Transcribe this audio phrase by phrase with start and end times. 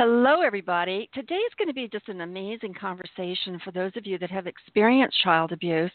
[0.00, 1.10] Hello, everybody.
[1.12, 4.46] Today is going to be just an amazing conversation for those of you that have
[4.46, 5.90] experienced child abuse.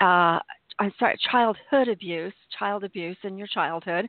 [0.00, 0.38] Uh,
[0.78, 4.08] I'm sorry, childhood abuse, child abuse in your childhood.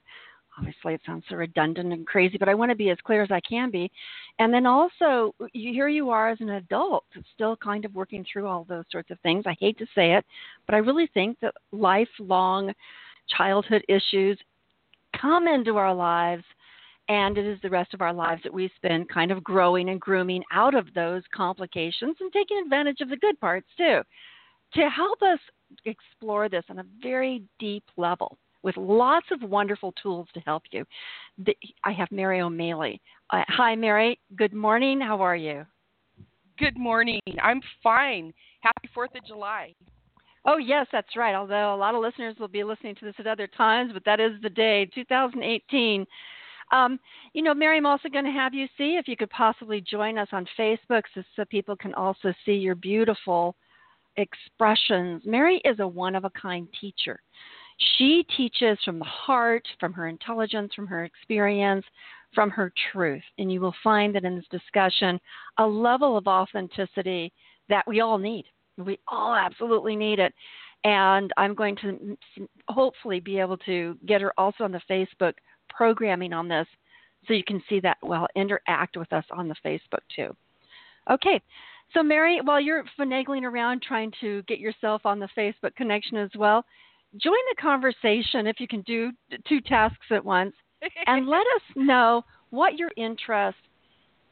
[0.59, 3.31] Obviously, it sounds so redundant and crazy, but I want to be as clear as
[3.31, 3.91] I can be.
[4.37, 8.63] And then also, here you are as an adult, still kind of working through all
[8.69, 9.45] those sorts of things.
[9.47, 10.23] I hate to say it,
[10.67, 12.71] but I really think that lifelong
[13.35, 14.37] childhood issues
[15.19, 16.43] come into our lives
[17.07, 20.01] and it is the rest of our lives that we spend kind of growing and
[20.01, 24.01] grooming out of those complications and taking advantage of the good parts too.
[24.73, 25.39] To help us
[25.85, 30.83] explore this on a very deep level with lots of wonderful tools to help you,
[31.83, 32.99] I have Mary O'Maley.
[33.29, 34.19] Uh, hi, Mary.
[34.35, 34.99] Good morning.
[34.99, 35.65] How are you?
[36.57, 37.21] Good morning.
[37.41, 38.33] I'm fine.
[38.61, 39.75] Happy 4th of July.
[40.45, 41.35] Oh, yes, that's right.
[41.35, 44.19] Although a lot of listeners will be listening to this at other times, but that
[44.19, 46.05] is the day, 2018.
[46.71, 46.99] Um,
[47.33, 50.17] you know, Mary, I'm also going to have you see if you could possibly join
[50.17, 53.55] us on Facebook so, so people can also see your beautiful
[54.17, 55.21] expressions.
[55.25, 57.19] Mary is a one of a kind teacher.
[57.97, 61.85] She teaches from the heart, from her intelligence, from her experience,
[62.33, 63.23] from her truth.
[63.37, 65.19] And you will find that in this discussion,
[65.57, 67.33] a level of authenticity
[67.69, 68.45] that we all need.
[68.77, 70.33] We all absolutely need it.
[70.83, 72.17] And I'm going to
[72.69, 75.33] hopefully be able to get her also on the Facebook
[75.75, 76.67] programming on this
[77.27, 80.35] so you can see that well interact with us on the facebook too.
[81.09, 81.41] Okay.
[81.93, 86.31] So mary while you're finagling around trying to get yourself on the facebook connection as
[86.35, 86.65] well
[87.17, 89.11] join the conversation if you can do
[89.47, 90.53] two tasks at once
[91.07, 93.57] and let us know what your interest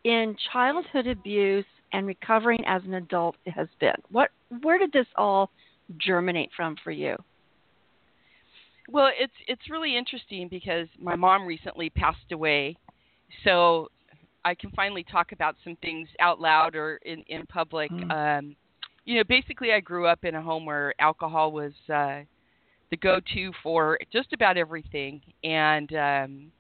[0.04, 3.96] in childhood abuse and recovering as an adult has been.
[4.12, 4.30] What
[4.62, 5.50] where did this all
[6.00, 7.16] germinate from for you
[8.90, 12.76] well, it's it's really interesting because my mom recently passed away,
[13.44, 13.90] so
[14.44, 17.92] I can finally talk about some things out loud or in in public.
[17.92, 18.40] Mm.
[18.40, 18.56] Um,
[19.06, 22.22] you know, basically, I grew up in a home where alcohol was uh,
[22.90, 26.52] the go-to for just about everything, and um,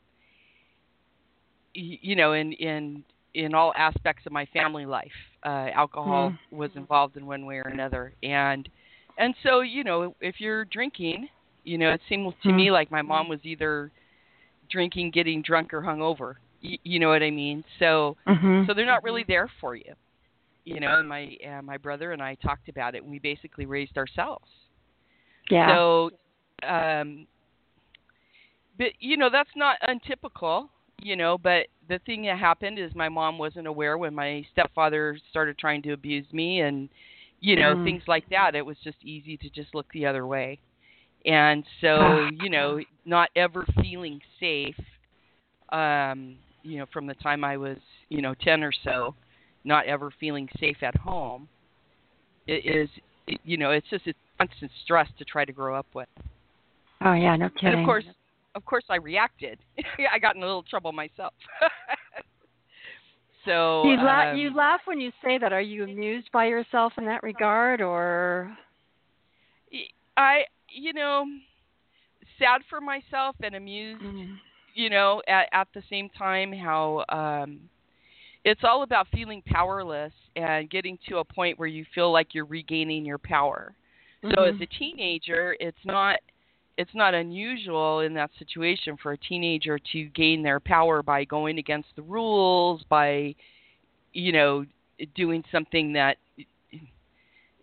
[1.76, 3.04] y- you know, in in
[3.34, 5.12] in all aspects of my family life,
[5.46, 6.58] uh, alcohol mm.
[6.58, 8.70] was involved in one way or another, and
[9.18, 11.28] and so you know, if you're drinking
[11.64, 12.74] you know, it seemed to me hmm.
[12.74, 13.92] like my mom was either
[14.70, 16.36] drinking, getting drunk, or hungover.
[16.64, 17.64] Y- you know what I mean?
[17.80, 18.64] So, mm-hmm.
[18.68, 19.94] so they're not really there for you.
[20.66, 23.66] You know, and my uh, my brother and I talked about it, and we basically
[23.66, 24.48] raised ourselves.
[25.50, 25.76] Yeah.
[25.76, 26.12] So,
[26.66, 27.28] um,
[28.78, 30.70] but you know, that's not untypical.
[31.02, 35.18] You know, but the thing that happened is my mom wasn't aware when my stepfather
[35.30, 36.88] started trying to abuse me, and
[37.42, 37.84] you know, mm.
[37.84, 38.56] things like that.
[38.56, 40.60] It was just easy to just look the other way
[41.26, 44.76] and so you know not ever feeling safe
[45.72, 47.78] um you know from the time i was
[48.10, 49.16] you know 10 or so
[49.64, 51.48] not ever feeling safe at home
[52.48, 52.90] it is
[53.28, 56.10] it, you know it's just a constant stress to try to grow up with.
[57.06, 58.06] Oh yeah no kidding and of course
[58.56, 59.60] of course i reacted.
[60.12, 61.34] I got in a little trouble myself.
[63.46, 65.52] So you, la- um, you laugh when you say that.
[65.52, 68.56] Are you amused by yourself in that regard or?
[70.16, 71.26] I you know,
[72.40, 74.36] sad for myself and amused, mm.
[74.74, 77.60] you know, at, at the same time how um
[78.46, 82.46] it's all about feeling powerless and getting to a point where you feel like you're
[82.46, 83.74] regaining your power.
[84.24, 84.34] Mm-hmm.
[84.36, 84.64] So as mm-hmm.
[84.64, 86.20] a teenager, it's not
[86.78, 91.60] it's not unusual in that situation for a teenager to gain their power by going
[91.60, 93.36] against the rules, by
[94.14, 94.66] you know,
[95.16, 96.18] doing something that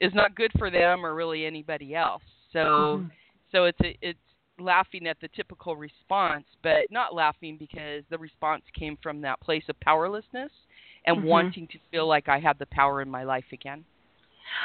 [0.00, 2.22] is not good for them or really anybody else.
[2.52, 3.06] So mm-hmm.
[3.52, 4.18] so it's a, it's
[4.58, 9.64] laughing at the typical response, but not laughing because the response came from that place
[9.68, 10.50] of powerlessness
[11.06, 11.26] and mm-hmm.
[11.26, 13.84] wanting to feel like I had the power in my life again.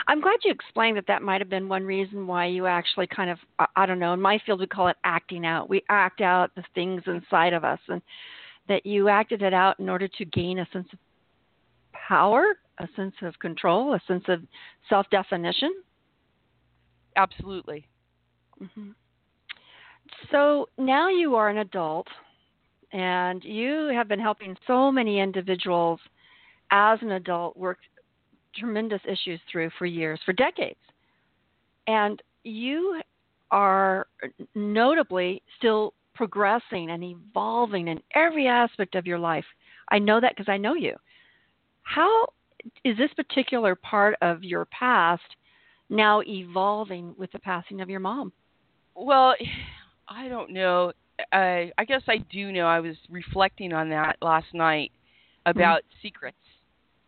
[0.07, 3.29] I'm glad you explained that that might have been one reason why you actually kind
[3.29, 3.37] of,
[3.75, 5.69] I don't know, in my field we call it acting out.
[5.69, 8.01] We act out the things inside of us, and
[8.67, 10.99] that you acted it out in order to gain a sense of
[12.07, 14.41] power, a sense of control, a sense of
[14.89, 15.71] self definition.
[17.15, 17.87] Absolutely.
[18.61, 18.91] Mm-hmm.
[20.31, 22.07] So now you are an adult
[22.93, 25.99] and you have been helping so many individuals
[26.71, 27.77] as an adult work
[28.55, 30.79] tremendous issues through for years, for decades.
[31.87, 33.01] And you
[33.51, 34.07] are
[34.55, 39.45] notably still progressing and evolving in every aspect of your life.
[39.89, 40.95] I know that because I know you.
[41.83, 42.27] How
[42.83, 45.21] is this particular part of your past
[45.89, 48.31] now evolving with the passing of your mom?
[48.95, 49.35] Well,
[50.07, 50.91] I don't know.
[51.31, 52.65] I I guess I do know.
[52.65, 54.91] I was reflecting on that last night
[55.45, 56.07] about mm-hmm.
[56.07, 56.37] secrets,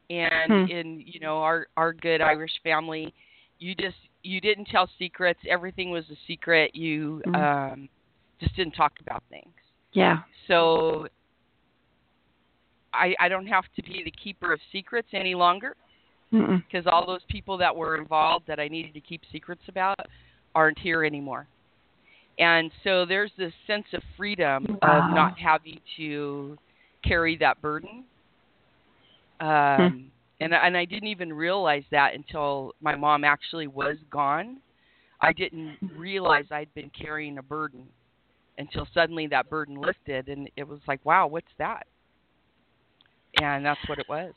[0.09, 3.13] and hmm in you know our our good Irish family,
[3.59, 5.39] you just you didn't tell secrets.
[5.49, 6.75] Everything was a secret.
[6.75, 7.73] You mm-hmm.
[7.73, 7.89] um,
[8.39, 9.53] just didn't talk about things.
[9.93, 10.19] Yeah.
[10.47, 11.07] So
[12.93, 15.75] I I don't have to be the keeper of secrets any longer
[16.31, 19.99] because all those people that were involved that I needed to keep secrets about
[20.55, 21.47] aren't here anymore.
[22.39, 25.07] And so there's this sense of freedom wow.
[25.07, 26.57] of not having to
[27.03, 28.03] carry that burden.
[29.39, 29.77] Um,
[30.39, 30.43] hmm.
[30.43, 34.57] and and I didn't even realize that until my mom actually was gone.
[35.21, 37.83] I didn't realize I'd been carrying a burden
[38.59, 41.87] until suddenly that burden lifted, and it was like, wow, what's that?
[43.41, 44.33] And that's what it was.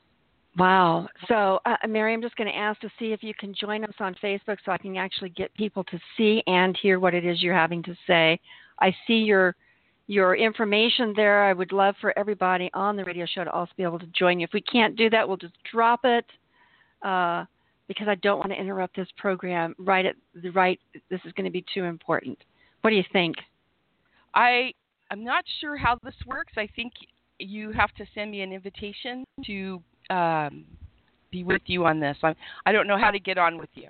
[0.57, 1.09] Wow.
[1.29, 3.95] So, uh, Mary, I'm just going to ask to see if you can join us
[4.01, 7.43] on Facebook so I can actually get people to see and hear what it is
[7.43, 8.41] you're having to say.
[8.81, 9.55] I see your
[10.07, 11.45] your information there.
[11.45, 14.41] I would love for everybody on the radio show to also be able to join
[14.41, 14.45] you.
[14.45, 16.25] If we can't do that, we'll just drop it
[17.03, 17.45] uh,
[17.87, 20.81] because I don't want to interrupt this program right at the right.
[21.11, 22.37] This is going to be too important.
[22.81, 23.37] What do you think?
[24.35, 24.73] I
[25.13, 26.55] I'm not sure how this works.
[26.57, 26.93] I think
[27.39, 29.81] you have to send me an invitation to
[30.11, 30.65] um,
[31.31, 32.17] be with you on this.
[32.23, 32.35] I'm,
[32.67, 33.89] I don't know how to get on with you.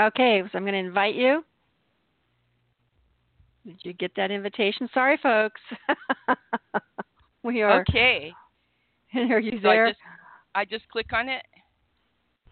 [0.00, 1.44] Okay, so I'm going to invite you.
[3.66, 4.88] Did you get that invitation?
[4.94, 5.60] Sorry, folks.
[7.42, 8.32] we are okay.
[9.14, 9.86] Are you so there?
[9.86, 10.00] I just,
[10.54, 11.42] I just click on it.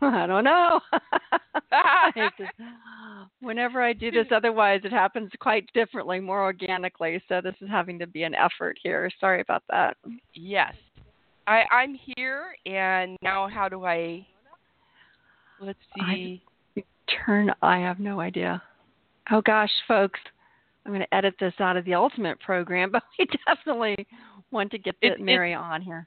[0.03, 0.81] I don't know.
[3.41, 7.23] Whenever I do this, otherwise it happens quite differently, more organically.
[7.29, 9.11] So this is having to be an effort here.
[9.19, 9.97] Sorry about that.
[10.35, 10.75] Yes.
[11.47, 14.27] I, I'm here, and now how do I?
[15.61, 16.43] Let's see.
[16.77, 16.83] I,
[17.25, 17.53] turn.
[17.63, 18.63] I have no idea.
[19.31, 20.21] Oh gosh, folks,
[20.85, 24.07] I'm going to edit this out of the ultimate program, but we definitely
[24.51, 26.07] want to get it, Mary it, on here.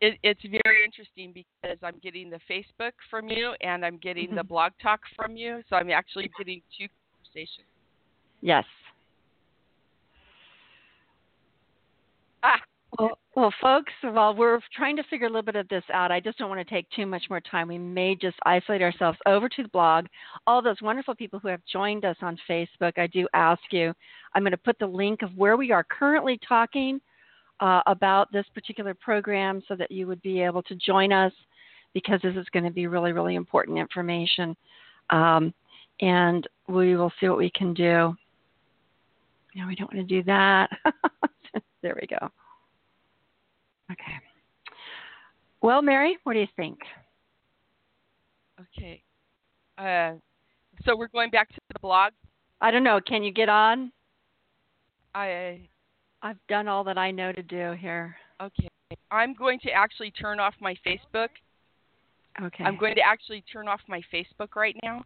[0.00, 4.36] It, it's very interesting because I'm getting the Facebook from you, and I'm getting mm-hmm.
[4.36, 7.68] the blog talk from you, so I'm actually getting two conversations.
[8.40, 8.64] Yes.
[12.42, 12.58] Ah,
[13.34, 16.36] well, folks, while we're trying to figure a little bit of this out, I just
[16.36, 17.68] don't want to take too much more time.
[17.68, 20.06] We may just isolate ourselves over to the blog.
[20.46, 23.94] All those wonderful people who have joined us on Facebook, I do ask you,
[24.34, 27.00] I'm going to put the link of where we are currently talking
[27.60, 31.32] uh, about this particular program so that you would be able to join us
[31.94, 34.54] because this is going to be really, really important information.
[35.08, 35.54] Um,
[36.02, 38.14] and we will see what we can do.
[39.54, 40.68] No, we don't want to do that.
[41.82, 42.30] there we go.
[43.92, 44.18] Okay.
[45.60, 46.78] Well, Mary, what do you think?
[48.60, 49.02] Okay.
[49.78, 50.14] Uh,
[50.84, 52.12] so we're going back to the blog.
[52.60, 53.00] I don't know.
[53.00, 53.92] Can you get on?
[55.14, 55.68] I.
[56.22, 58.16] I've done all that I know to do here.
[58.40, 58.68] Okay.
[59.10, 61.28] I'm going to actually turn off my Facebook.
[62.40, 62.64] Okay.
[62.64, 65.02] I'm going to actually turn off my Facebook right now.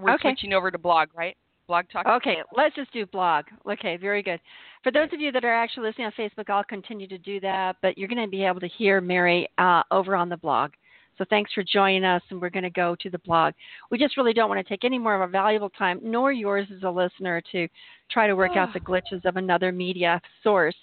[0.00, 0.30] We're okay.
[0.30, 1.36] switching over to blog, right?
[1.70, 2.04] Blog Talk?
[2.04, 3.44] Okay, let's just do blog.
[3.70, 4.40] Okay, very good.
[4.82, 7.76] For those of you that are actually listening on Facebook, I'll continue to do that,
[7.80, 10.72] but you're going to be able to hear Mary uh, over on the blog.
[11.16, 13.54] So thanks for joining us, and we're going to go to the blog.
[13.88, 16.66] We just really don't want to take any more of our valuable time, nor yours
[16.74, 17.68] as a listener, to
[18.10, 20.74] try to work out the glitches of another media source.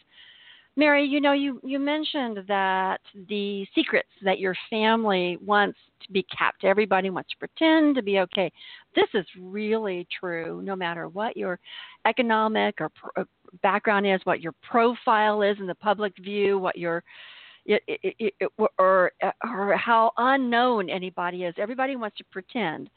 [0.78, 6.24] Mary, you know, you, you mentioned that the secrets that your family wants to be
[6.24, 8.52] kept, everybody wants to pretend to be okay.
[8.96, 11.60] This is really true no matter what your
[12.06, 13.26] economic or pro- uh,
[13.64, 17.04] background is, what your profile is in the public view, what your
[17.66, 19.12] it, it, it, or
[19.44, 21.56] or how unknown anybody is.
[21.58, 22.90] Everybody wants to pretend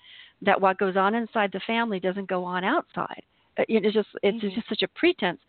[0.43, 3.23] that what goes on inside the family doesn't go on outside.
[3.59, 4.55] Uh, it's just it's mm-hmm.
[4.55, 5.41] just such a pretense.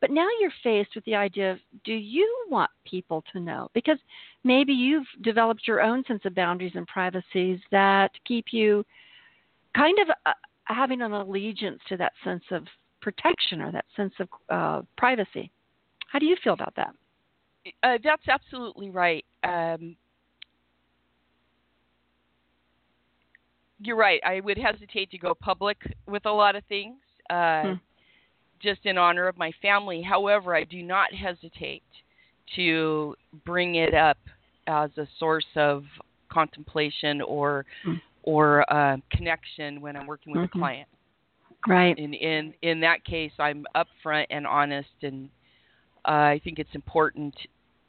[0.00, 3.68] But now you're faced with the idea of do you want people to know?
[3.74, 3.98] Because
[4.44, 8.84] maybe you've developed your own sense of boundaries and privacies that keep you
[9.74, 10.32] kind of uh,
[10.64, 12.64] having an allegiance to that sense of
[13.00, 15.50] protection or that sense of uh, privacy.
[16.06, 16.94] How do you feel about that?
[17.82, 19.24] Uh, that's absolutely right.
[19.44, 19.96] Um,
[23.80, 24.20] you're right.
[24.24, 26.96] I would hesitate to go public with a lot of things.
[27.30, 27.72] Uh, hmm
[28.60, 30.02] just in honor of my family.
[30.02, 31.82] However, I do not hesitate
[32.56, 34.18] to bring it up
[34.66, 35.84] as a source of
[36.30, 38.00] contemplation or mm.
[38.22, 40.58] or uh, connection when I'm working with mm-hmm.
[40.58, 40.88] a client.
[41.66, 41.98] Right.
[41.98, 45.28] In in in that case, I'm upfront and honest, and
[46.04, 47.34] uh, I think it's important,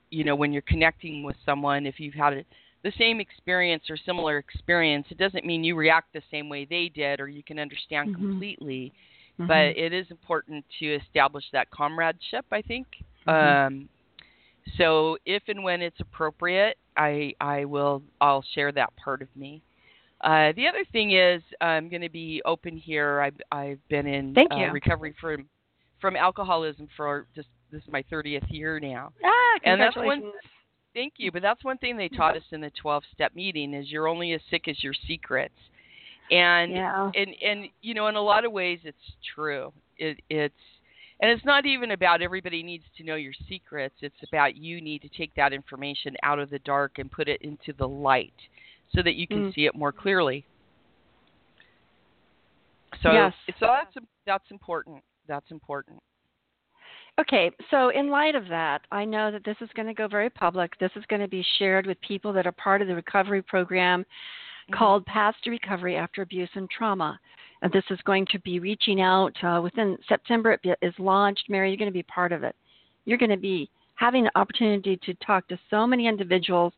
[0.10, 2.44] you know, when you're connecting with someone, if you've had a,
[2.84, 6.92] the same experience or similar experience, it doesn't mean you react the same way they
[6.94, 8.28] did or you can understand mm-hmm.
[8.30, 8.92] completely.
[9.40, 9.48] Mm-hmm.
[9.48, 12.46] But it is important to establish that comradeship.
[12.52, 12.88] I think.
[13.28, 13.76] Mm-hmm.
[13.76, 13.90] Um,
[14.78, 19.62] so if and when it's appropriate, I I will I'll share that part of me.
[20.22, 23.22] Uh, the other thing is I'm going to be open here.
[23.22, 25.48] I've I've been in uh, recovery from
[26.02, 29.12] from alcoholism for just this is my 30th year now.
[29.24, 30.32] Ah, and that's one.
[30.94, 34.08] Thank you, but that's one thing they taught us in the 12-step meeting is you're
[34.08, 35.54] only as sick as your secrets.
[36.32, 37.12] And yeah.
[37.16, 38.98] and and you know in a lot of ways it's
[39.36, 39.74] true.
[39.98, 40.54] It it's
[41.22, 43.96] and it's not even about everybody needs to know your secrets.
[44.02, 47.42] It's about you need to take that information out of the dark and put it
[47.42, 48.34] into the light
[48.96, 49.56] so that you can mm.
[49.56, 50.46] see it more clearly.
[53.04, 53.34] So, yes.
[53.60, 55.04] so that's that's important.
[55.28, 56.00] That's important.
[57.20, 60.30] Okay, so in light of that, I know that this is going to go very
[60.30, 60.78] public.
[60.80, 64.06] This is going to be shared with people that are part of the recovery program
[64.70, 64.78] mm-hmm.
[64.78, 67.20] called Paths to Recovery After Abuse and Trauma.
[67.62, 70.58] And this is going to be reaching out uh, within September.
[70.64, 71.50] It is launched.
[71.50, 72.56] Mary, you're going to be part of it.
[73.06, 76.74] You're going to be having the opportunity to talk to so many individuals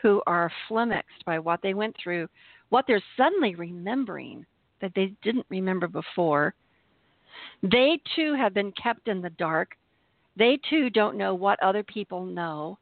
[0.00, 2.28] who are flummoxed by what they went through,
[2.70, 4.46] what they're suddenly remembering
[4.80, 6.54] that they didn't remember before.
[7.62, 9.76] They too have been kept in the dark.
[10.36, 12.78] They too don't know what other people know.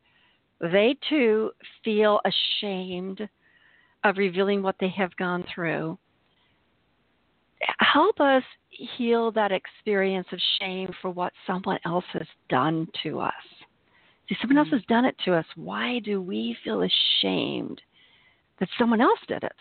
[0.60, 1.50] They too
[1.84, 3.28] feel ashamed
[4.04, 5.98] of revealing what they have gone through
[7.92, 8.42] help us
[8.96, 13.32] heal that experience of shame for what someone else has done to us.
[14.28, 14.74] See, someone else mm.
[14.74, 15.44] has done it to us.
[15.56, 17.80] Why do we feel ashamed
[18.58, 19.52] that someone else did it?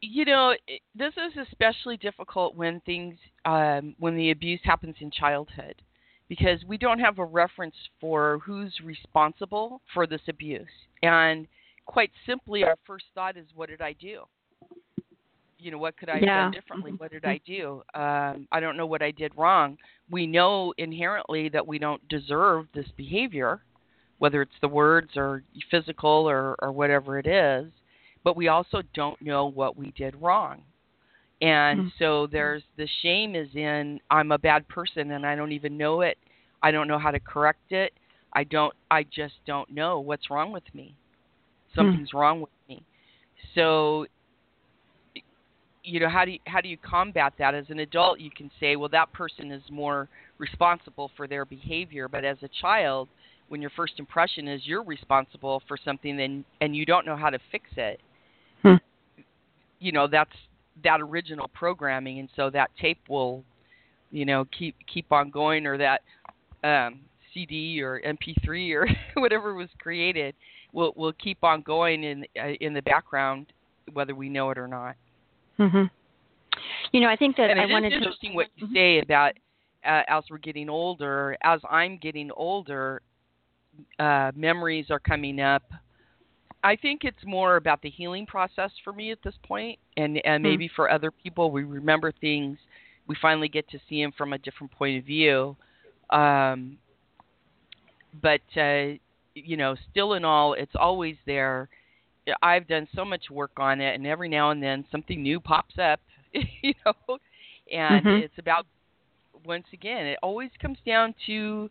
[0.00, 0.54] You know,
[0.94, 5.74] this is especially difficult when things, um, when the abuse happens in childhood,
[6.28, 10.66] because we don't have a reference for who's responsible for this abuse.
[11.02, 11.46] And
[11.86, 14.22] quite simply, our first thought is, what did I do?
[15.64, 16.42] you know what could i have yeah.
[16.42, 19.76] done differently what did i do um i don't know what i did wrong
[20.10, 23.62] we know inherently that we don't deserve this behavior
[24.18, 27.72] whether it's the words or physical or or whatever it is
[28.22, 30.62] but we also don't know what we did wrong
[31.44, 31.88] and mm-hmm.
[31.98, 36.00] so there's the shame is in i'm a bad person and i don't even know
[36.00, 36.16] it
[36.62, 37.92] i don't know how to correct it
[38.32, 40.96] i don't i just don't know what's wrong with me
[41.74, 42.18] something's mm-hmm.
[42.18, 42.82] wrong with me
[43.54, 44.06] so
[45.82, 48.50] you know how do you, how do you combat that as an adult you can
[48.58, 50.08] say well that person is more
[50.38, 53.06] responsible for their behavior but as a child
[53.48, 57.28] when your first impression is you're responsible for something then and you don't know how
[57.28, 58.00] to fix it
[58.62, 58.76] hmm.
[59.78, 60.32] you know that's
[60.82, 63.44] that original programming and so that tape will
[64.10, 66.00] you know keep keep on going or that
[66.64, 67.00] um
[67.32, 68.88] CD or MP3 or
[69.20, 70.34] whatever was created
[70.72, 73.46] will will keep on going in uh, in the background
[73.92, 74.96] whether we know it or not
[75.58, 75.90] Mhm.
[76.92, 77.96] You know, I think that and I wanted to.
[77.96, 78.74] interesting what you mm-hmm.
[78.74, 79.32] say about
[79.84, 81.36] uh, as we're getting older.
[81.42, 83.02] As I'm getting older,
[83.98, 85.62] uh, memories are coming up.
[86.64, 90.42] I think it's more about the healing process for me at this point, and and
[90.42, 90.50] hmm.
[90.50, 92.58] maybe for other people, we remember things.
[93.06, 95.56] We finally get to see them from a different point of view.
[96.10, 96.78] Um,
[98.20, 98.94] but uh,
[99.34, 101.68] you know, still in all, it's always there
[102.42, 105.74] I've done so much work on it, and every now and then something new pops
[105.78, 106.00] up,
[106.32, 107.18] you know,
[107.72, 108.22] and mm-hmm.
[108.24, 108.66] it's about
[109.44, 111.68] once again, it always comes down to,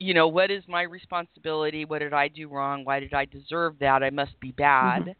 [0.00, 1.84] you know, what is my responsibility?
[1.84, 2.84] What did I do wrong?
[2.84, 4.02] Why did I deserve that?
[4.02, 5.14] I must be bad.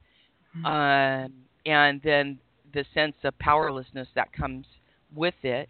[0.57, 0.67] Mm-hmm.
[0.67, 1.33] Um,
[1.67, 2.39] and then
[2.75, 4.67] the sense of powerlessness that comes
[5.15, 5.69] with it.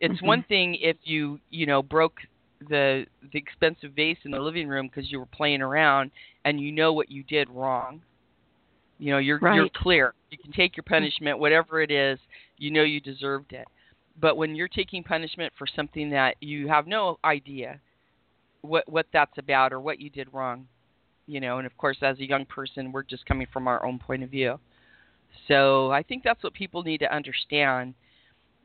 [0.00, 0.26] It's mm-hmm.
[0.26, 2.18] one thing if you, you know, broke
[2.68, 6.10] the the expensive vase in the living room because you were playing around
[6.44, 8.00] and you know what you did wrong
[8.98, 9.54] you know, you're right.
[9.54, 10.14] you're clear.
[10.30, 12.18] You can take your punishment, whatever it is.
[12.58, 13.66] You know you deserved it.
[14.20, 17.80] But when you're taking punishment for something that you have no idea
[18.62, 20.66] what what that's about or what you did wrong,
[21.26, 23.98] you know, and of course as a young person, we're just coming from our own
[23.98, 24.58] point of view.
[25.46, 27.94] So I think that's what people need to understand.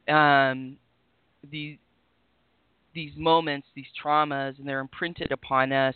[0.07, 0.77] Um,
[1.49, 1.77] these
[2.93, 5.95] these moments, these traumas, and they're imprinted upon us,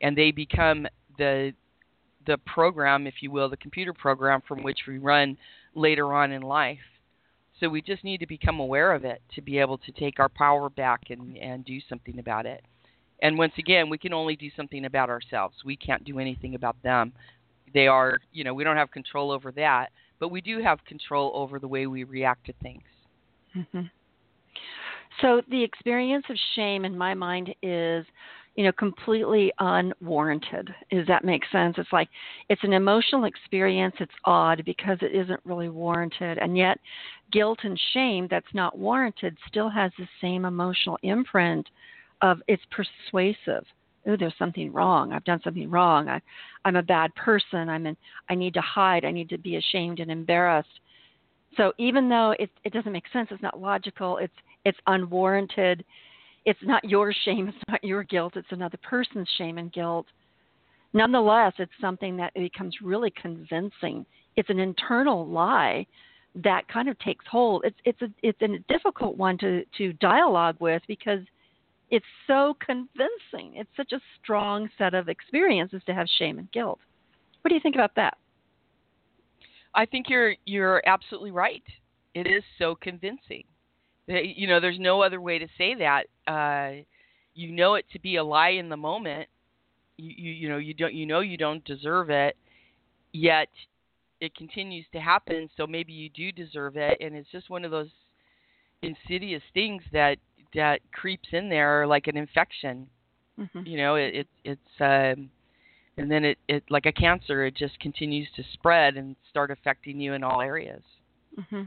[0.00, 0.86] and they become
[1.18, 1.52] the
[2.26, 5.36] the program, if you will, the computer program from which we run
[5.74, 6.78] later on in life.
[7.58, 10.28] So we just need to become aware of it to be able to take our
[10.28, 12.62] power back and, and do something about it.
[13.22, 15.56] And once again, we can only do something about ourselves.
[15.64, 17.12] We can't do anything about them.
[17.74, 21.32] They are, you know, we don't have control over that, but we do have control
[21.34, 22.82] over the way we react to things.
[23.56, 23.82] Mm-hmm.
[25.20, 28.06] So the experience of shame in my mind is
[28.54, 32.08] you know completely unwarranted does that make sense it's like
[32.48, 36.76] it's an emotional experience it's odd because it isn't really warranted and yet
[37.30, 41.68] guilt and shame that's not warranted still has the same emotional imprint
[42.22, 43.64] of it's persuasive
[44.06, 46.20] oh there's something wrong i've done something wrong i
[46.64, 47.96] i'm a bad person i'm in
[48.28, 50.80] i need to hide i need to be ashamed and embarrassed
[51.56, 54.34] so even though it it doesn't make sense it's not logical it's
[54.64, 55.84] it's unwarranted
[56.48, 60.06] it's not your shame, it's not your guilt, it's another person's shame and guilt.
[60.94, 64.06] Nonetheless, it's something that becomes really convincing.
[64.36, 65.86] It's an internal lie
[66.36, 67.64] that kind of takes hold.
[67.66, 71.20] It's it's a it's a difficult one to to dialogue with because
[71.90, 73.54] it's so convincing.
[73.54, 76.80] It's such a strong set of experiences to have shame and guilt.
[77.40, 78.16] What do you think about that?
[79.74, 81.62] I think you're you're absolutely right.
[82.14, 83.44] It is so convincing.
[84.06, 86.04] You know, there's no other way to say that.
[86.26, 86.82] Uh,
[87.34, 89.28] you know it to be a lie in the moment.
[89.96, 92.36] You, you you know you don't you know you don't deserve it,
[93.12, 93.48] yet
[94.20, 95.48] it continues to happen.
[95.56, 97.90] So maybe you do deserve it, and it's just one of those
[98.82, 100.16] insidious things that
[100.54, 102.86] that creeps in there like an infection.
[103.38, 103.66] Mm-hmm.
[103.66, 105.30] You know, it, it it's um,
[105.96, 110.00] and then it it like a cancer, it just continues to spread and start affecting
[110.00, 110.82] you in all areas.
[111.38, 111.62] Mm-hmm.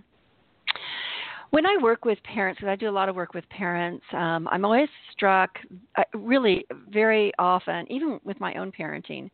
[1.52, 4.48] When I work with parents, because I do a lot of work with parents, um,
[4.50, 5.50] I'm always struck,
[5.98, 9.30] uh, really, very often, even with my own parenting,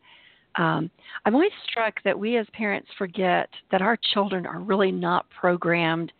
[0.55, 0.89] um,
[1.25, 6.11] I'm always struck that we as parents forget that our children are really not programmed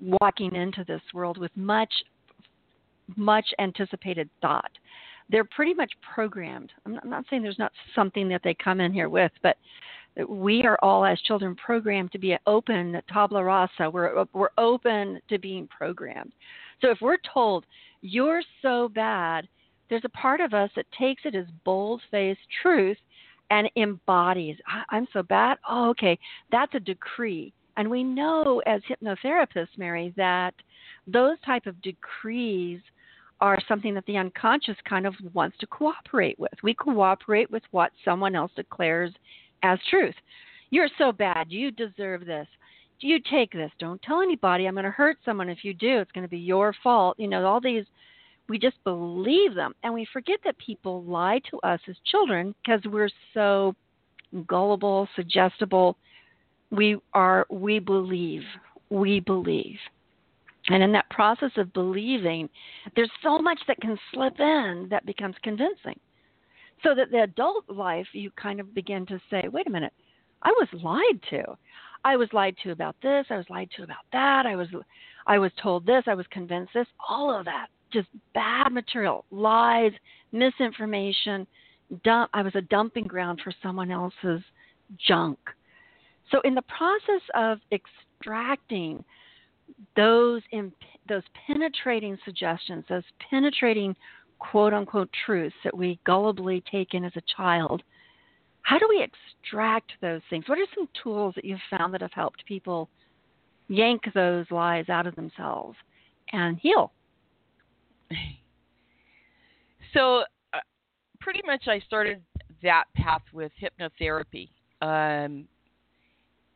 [0.00, 1.92] walking into this world with much,
[3.14, 4.70] much anticipated thought.
[5.28, 6.72] They're pretty much programmed.
[6.84, 9.56] I'm not saying there's not something that they come in here with, but
[10.28, 13.90] we are all as children programmed to be open tabla rasa.
[13.90, 16.32] We're we're open to being programmed.
[16.80, 17.66] So if we're told
[18.00, 19.48] you're so bad
[19.88, 22.96] there's a part of us that takes it as bold faced truth
[23.50, 24.56] and embodies
[24.90, 25.58] i'm so bad?
[25.68, 26.18] Oh okay.
[26.50, 27.52] That's a decree.
[27.76, 30.54] And we know as hypnotherapists mary that
[31.06, 32.80] those type of decrees
[33.40, 37.92] are something that the unconscious kind of wants to cooperate with we cooperate with what
[38.04, 39.12] someone else declares
[39.62, 40.14] as truth.
[40.70, 41.46] You're so bad.
[41.50, 42.46] You deserve this.
[43.00, 43.70] You take this.
[43.78, 44.66] Don't tell anybody.
[44.66, 45.98] I'm going to hurt someone if you do.
[45.98, 47.18] It's going to be your fault.
[47.18, 47.84] You know, all these,
[48.48, 49.74] we just believe them.
[49.82, 53.74] And we forget that people lie to us as children because we're so
[54.46, 55.98] gullible, suggestible.
[56.70, 58.42] We are, we believe.
[58.88, 59.76] We believe.
[60.68, 62.48] And in that process of believing,
[62.94, 65.98] there's so much that can slip in that becomes convincing.
[66.82, 69.92] So that the adult life, you kind of begin to say, wait a minute,
[70.42, 71.56] I was lied to.
[72.04, 73.26] I was lied to about this.
[73.30, 74.44] I was lied to about that.
[74.46, 74.68] I was,
[75.26, 76.04] I was told this.
[76.06, 76.86] I was convinced this.
[77.08, 79.92] All of that, just bad material, lies,
[80.32, 81.46] misinformation.
[82.04, 82.30] Dump.
[82.34, 84.42] I was a dumping ground for someone else's
[85.06, 85.38] junk.
[86.30, 89.04] So in the process of extracting
[89.94, 90.74] those imp-
[91.08, 93.94] those penetrating suggestions, those penetrating
[94.38, 97.82] quote unquote truths that we gullibly take in as a child,
[98.62, 100.48] how do we extract those things?
[100.48, 102.88] What are some tools that you've found that have helped people
[103.68, 105.76] yank those lies out of themselves
[106.32, 106.92] and heal?
[109.94, 110.58] So, uh,
[111.20, 112.20] pretty much, I started
[112.62, 114.50] that path with hypnotherapy.
[114.82, 115.48] Um,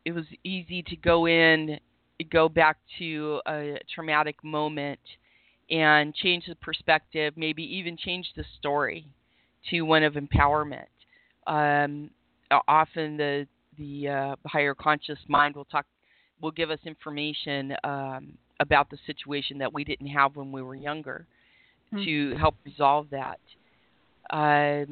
[0.04, 1.78] it was easy to go in,
[2.24, 5.00] go back to a traumatic moment
[5.70, 9.06] and change the perspective, maybe even change the story
[9.70, 10.86] to one of empowerment.
[11.46, 12.10] Um,
[12.68, 13.46] often the
[13.78, 15.86] the uh, higher conscious mind will talk
[16.40, 20.74] will give us information um, about the situation that we didn't have when we were
[20.74, 21.26] younger
[21.92, 22.04] mm-hmm.
[22.04, 23.40] to help resolve that.
[24.30, 24.84] Uh,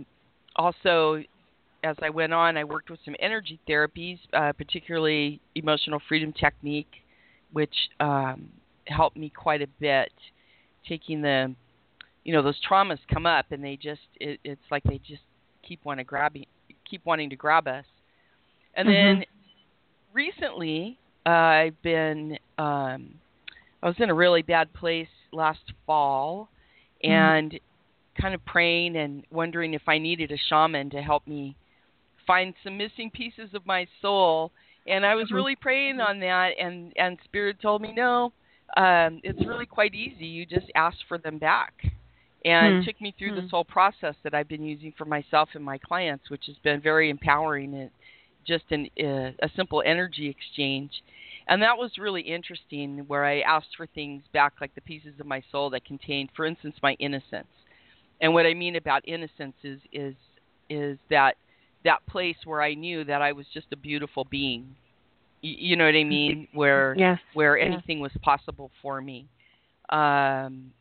[0.57, 1.23] also,
[1.85, 6.91] as I went on, I worked with some energy therapies, uh, particularly emotional freedom technique,
[7.53, 8.49] which um,
[8.87, 10.13] helped me quite a bit
[10.89, 11.55] taking the
[12.25, 15.23] you know those traumas come up and they just it, it's like they just
[15.67, 16.35] keep wanting to grab
[16.89, 17.85] keep wanting to grab us
[18.75, 19.19] and mm-hmm.
[19.21, 19.25] then
[20.13, 23.15] recently uh, i've been um
[23.83, 26.49] i was in a really bad place last fall
[27.05, 27.13] mm-hmm.
[27.13, 27.61] and
[28.21, 31.57] kind of praying and wondering if i needed a shaman to help me
[32.27, 34.53] find some missing pieces of my soul
[34.89, 35.37] and i was mm-hmm.
[35.37, 38.33] really praying on that and and spirit told me no
[38.77, 40.27] um, it's really quite easy.
[40.27, 41.73] You just ask for them back,
[42.45, 42.87] and hmm.
[42.87, 43.41] took me through hmm.
[43.41, 46.81] this whole process that I've been using for myself and my clients, which has been
[46.81, 47.91] very empowering and
[48.47, 50.91] just an, uh, a simple energy exchange.
[51.49, 55.27] And that was really interesting, where I asked for things back, like the pieces of
[55.27, 57.47] my soul that contained, for instance, my innocence.
[58.21, 60.15] And what I mean about innocence is is
[60.69, 61.37] is that
[61.85, 64.75] that place where I knew that I was just a beautiful being.
[65.41, 66.49] You, you know what I mean?
[66.53, 67.19] Where yes.
[67.35, 69.27] where anything was possible for me.
[69.91, 70.73] Um,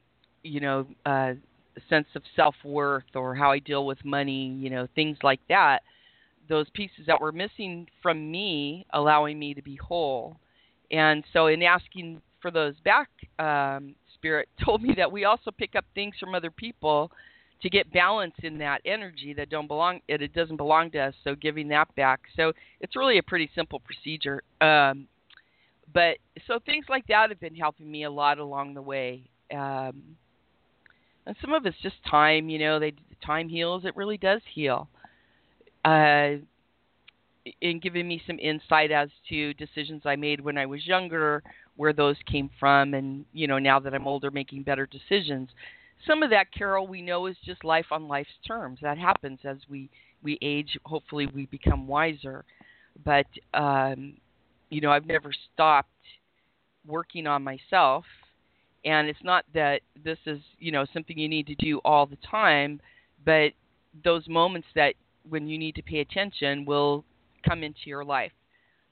[0.44, 1.34] you know, uh,
[1.78, 5.40] a sense of self worth or how I deal with money, you know, things like
[5.50, 5.80] that.
[6.50, 10.38] Those pieces that were missing from me, allowing me to be whole.
[10.92, 15.76] And so, in asking for those back, um, Spirit told me that we also pick
[15.76, 17.12] up things from other people
[17.62, 21.14] to get balance in that energy that don't belong it, it doesn't belong to us
[21.24, 22.22] so giving that back.
[22.36, 24.44] So it's really a pretty simple procedure.
[24.62, 25.08] Um,
[25.94, 29.24] but so things like that have been helping me a lot along the way.
[29.52, 30.18] Um,
[31.26, 32.94] and some of it's just time you know they
[33.26, 34.88] time heals it really does heal.
[35.84, 36.38] Uh,
[37.62, 41.42] in giving me some insight as to decisions I made when I was younger,
[41.78, 45.50] where those came from, and you know now that I'm older, making better decisions
[46.06, 48.80] some of that, Carol, we know is just life on life's terms.
[48.82, 49.90] That happens as we
[50.24, 50.78] we age.
[50.86, 52.44] Hopefully, we become wiser.
[53.04, 54.18] But um,
[54.70, 55.90] you know, I've never stopped
[56.86, 58.06] working on myself.
[58.86, 62.18] And it's not that this is you know something you need to do all the
[62.30, 62.80] time,
[63.26, 63.52] but
[64.04, 64.94] those moments that
[65.28, 67.04] when you need to pay attention will
[67.46, 68.32] come into your life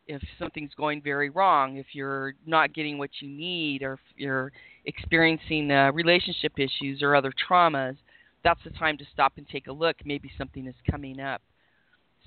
[0.08, 4.52] if something's going very wrong, if you're not getting what you need, or if you're
[4.86, 7.98] experiencing uh, relationship issues or other traumas,
[8.44, 9.96] that's the time to stop and take a look.
[10.06, 11.42] Maybe something is coming up.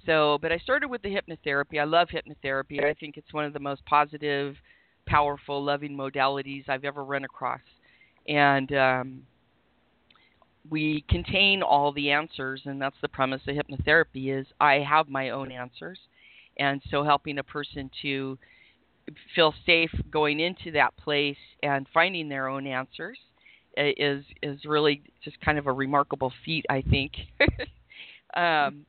[0.07, 1.81] So, but I started with the hypnotherapy.
[1.81, 2.85] I love hypnotherapy.
[2.85, 4.57] I think it's one of the most positive,
[5.07, 7.61] powerful, loving modalities I've ever run across.
[8.27, 9.23] And um,
[10.69, 15.31] we contain all the answers, and that's the premise of hypnotherapy: is I have my
[15.31, 15.99] own answers
[16.59, 18.39] and so helping a person to
[19.35, 23.19] feel safe going into that place and finding their own answers
[23.77, 27.13] is is really just kind of a remarkable feat, I think.
[28.37, 28.85] um,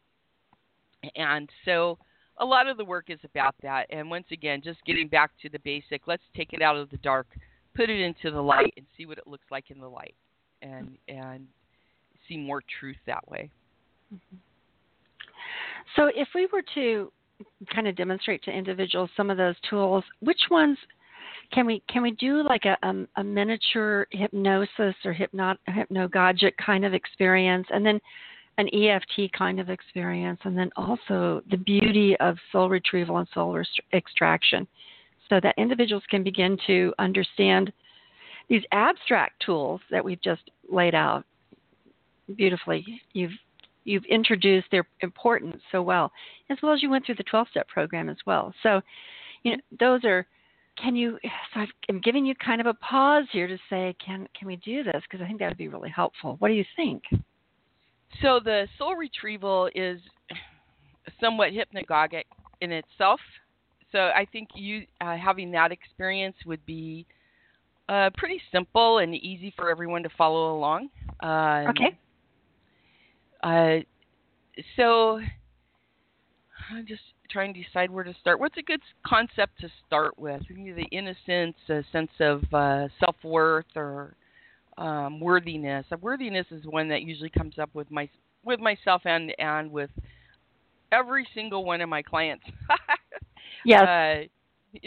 [1.16, 1.98] and so
[2.40, 3.86] a lot of the work is about that.
[3.90, 6.08] And once again, just getting back to the basic.
[6.08, 7.28] Let's take it out of the dark,
[7.76, 10.16] put it into the light, and see what it looks like in the light,
[10.62, 11.48] and and
[12.28, 13.50] see more truth that way.
[14.14, 14.38] Mm-hmm.
[15.96, 17.12] So, if we were to
[17.73, 20.78] kind of demonstrate to individuals some of those tools, which ones
[21.52, 25.58] can we can we do like a, a, a miniature hypnosis or hypnot,
[26.63, 27.99] kind of experience, and then
[28.58, 33.54] an EFT kind of experience, and then also the beauty of soul retrieval and soul
[33.54, 34.67] rest- extraction,
[35.30, 37.71] so that individuals can begin to understand
[38.49, 41.23] these abstract tools that we've just laid out
[42.36, 42.86] beautifully.
[43.13, 43.32] You've
[43.89, 46.12] you've introduced their importance so well,
[46.49, 48.54] as well as you went through the 12 step program as well.
[48.63, 48.82] So,
[49.43, 50.25] you know, those are.
[50.82, 51.19] Can you?
[51.54, 54.82] So I'm giving you kind of a pause here to say, can can we do
[54.82, 55.02] this?
[55.04, 56.38] Because I think that would be really helpful.
[56.39, 57.04] What do you think?
[58.21, 59.99] So the soul retrieval is
[61.19, 62.23] somewhat hypnagogic
[62.62, 63.19] in itself.
[63.91, 67.06] So I think you uh, having that experience would be
[67.89, 70.89] uh, pretty simple and easy for everyone to follow along.
[71.19, 71.97] Um, okay.
[73.41, 73.78] Uh,
[74.75, 75.19] so
[76.71, 78.39] I'm just trying to decide where to start.
[78.39, 80.41] What's a good concept to start with?
[80.49, 84.15] The innocence, a sense of uh, self worth, or
[84.78, 85.86] um, worthiness.
[86.02, 88.10] Worthiness is one that usually comes up with my
[88.43, 89.89] with myself and and with
[90.91, 92.45] every single one of my clients.
[93.65, 93.82] yes.
[93.82, 94.23] Uh,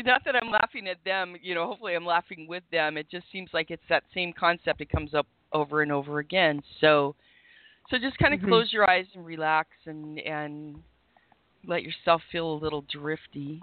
[0.05, 1.67] not that I'm laughing at them, you know.
[1.67, 2.97] Hopefully, I'm laughing with them.
[2.97, 4.81] It just seems like it's that same concept.
[4.81, 6.63] It comes up over and over again.
[6.81, 7.15] So,
[7.91, 8.49] so just kind of mm-hmm.
[8.49, 10.77] close your eyes and relax and and
[11.67, 13.63] let yourself feel a little drifty.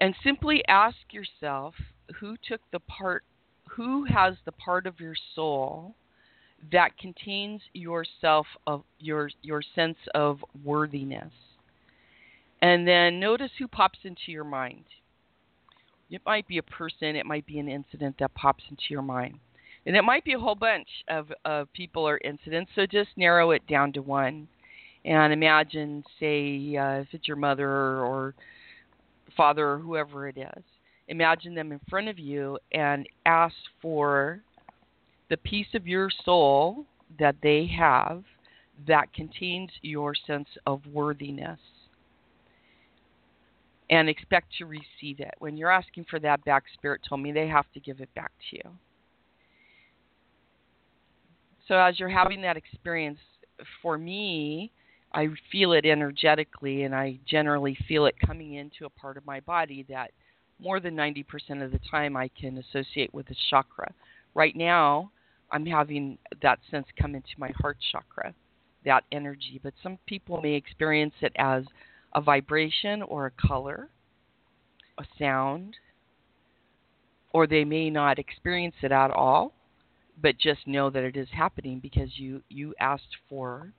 [0.00, 1.74] And simply ask yourself
[2.20, 3.24] who took the part
[3.68, 5.94] who has the part of your soul
[6.72, 11.32] that contains yourself of your your sense of worthiness.
[12.60, 14.84] And then notice who pops into your mind.
[16.10, 19.38] It might be a person, it might be an incident that pops into your mind.
[19.88, 23.52] And it might be a whole bunch of, of people or incidents, so just narrow
[23.52, 24.46] it down to one.
[25.06, 28.34] And imagine, say, uh, if it's your mother or
[29.34, 30.62] father or whoever it is,
[31.08, 34.42] imagine them in front of you and ask for
[35.30, 36.84] the piece of your soul
[37.18, 38.24] that they have
[38.86, 41.58] that contains your sense of worthiness
[43.88, 45.32] and expect to receive it.
[45.38, 48.32] When you're asking for that back, Spirit told me they have to give it back
[48.50, 48.70] to you.
[51.68, 53.18] So as you're having that experience,
[53.82, 54.72] for me,
[55.12, 59.40] I feel it energetically, and I generally feel it coming into a part of my
[59.40, 60.10] body that
[60.58, 63.92] more than 90% of the time I can associate with a chakra.
[64.34, 65.10] Right now,
[65.50, 68.34] I'm having that sense come into my heart chakra,
[68.84, 69.60] that energy.
[69.62, 71.64] But some people may experience it as
[72.14, 73.88] a vibration or a color,
[74.98, 75.76] a sound,
[77.32, 79.52] or they may not experience it at all,
[80.22, 83.72] but just know that it is happening because you, you asked for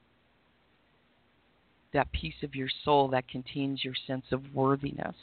[1.94, 5.16] that piece of your soul that contains your sense of worthiness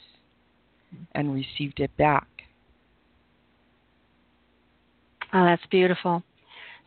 [1.13, 2.27] and received it back.
[5.33, 6.23] Oh, that's beautiful.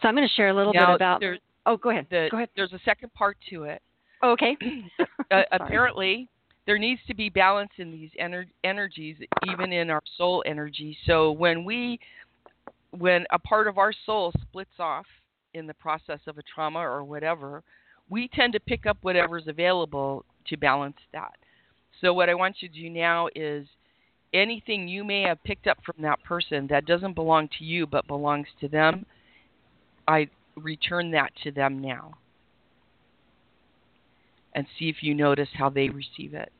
[0.01, 1.23] So I'm going to share a little now, bit about.
[1.67, 2.07] Oh, go ahead.
[2.11, 2.49] The, go ahead.
[2.57, 3.83] There's a second part to it.
[4.23, 4.57] Oh, okay.
[5.31, 6.29] uh, apparently,
[6.67, 9.17] there needs to be balance in these ener- energies,
[9.49, 10.97] even in our soul energy.
[11.07, 11.99] So when we,
[12.97, 15.07] when a part of our soul splits off
[15.55, 17.63] in the process of a trauma or whatever,
[18.09, 21.35] we tend to pick up whatever's available to balance that.
[22.01, 23.67] So what I want you to do now is
[24.33, 28.07] anything you may have picked up from that person that doesn't belong to you but
[28.07, 29.07] belongs to them,
[30.09, 32.15] I return that to them now.
[34.55, 36.51] And see if you notice how they receive it.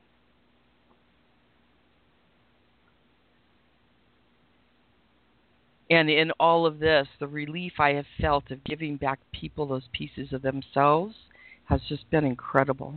[5.91, 9.89] And in all of this, the relief I have felt of giving back people those
[9.91, 11.13] pieces of themselves
[11.65, 12.95] has just been incredible.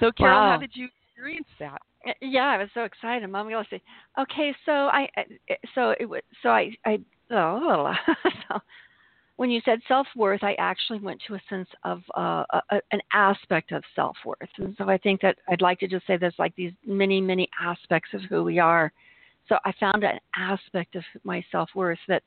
[0.00, 0.50] So, Carol, wow.
[0.54, 1.80] how did you experience that?
[2.20, 3.30] Yeah, I was so excited.
[3.30, 3.80] Mom say,
[4.18, 5.08] "Okay, so I,
[5.76, 6.98] so it was, so I, I,
[7.30, 7.94] oh,
[8.48, 8.58] so
[9.36, 13.00] when you said self worth, I actually went to a sense of uh, a, an
[13.12, 16.34] aspect of self worth, and so I think that I'd like to just say there's
[16.38, 18.92] like these many, many aspects of who we are.
[19.48, 22.22] So I found an aspect of my self worth that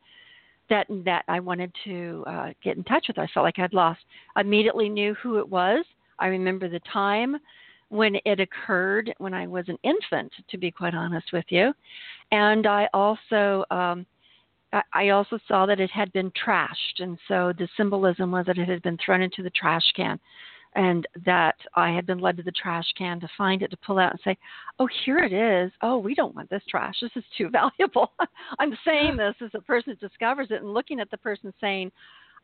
[0.70, 3.20] that that I wanted to uh, get in touch with.
[3.20, 4.02] I felt like I'd lost.
[4.36, 5.86] I immediately knew who it was.
[6.20, 7.38] I remember the time
[7.90, 11.72] when it occurred when I was an infant, to be quite honest with you.
[12.32, 14.06] And I also um,
[14.94, 18.68] I also saw that it had been trashed, and so the symbolism was that it
[18.68, 20.20] had been thrown into the trash can,
[20.76, 24.00] and that I had been led to the trash can to find it to pull
[24.00, 24.38] out and say,
[24.80, 25.72] "Oh, here it is.
[25.82, 26.96] Oh, we don't want this trash.
[27.02, 28.12] This is too valuable."
[28.60, 31.92] I'm saying this as a person that discovers it and looking at the person saying,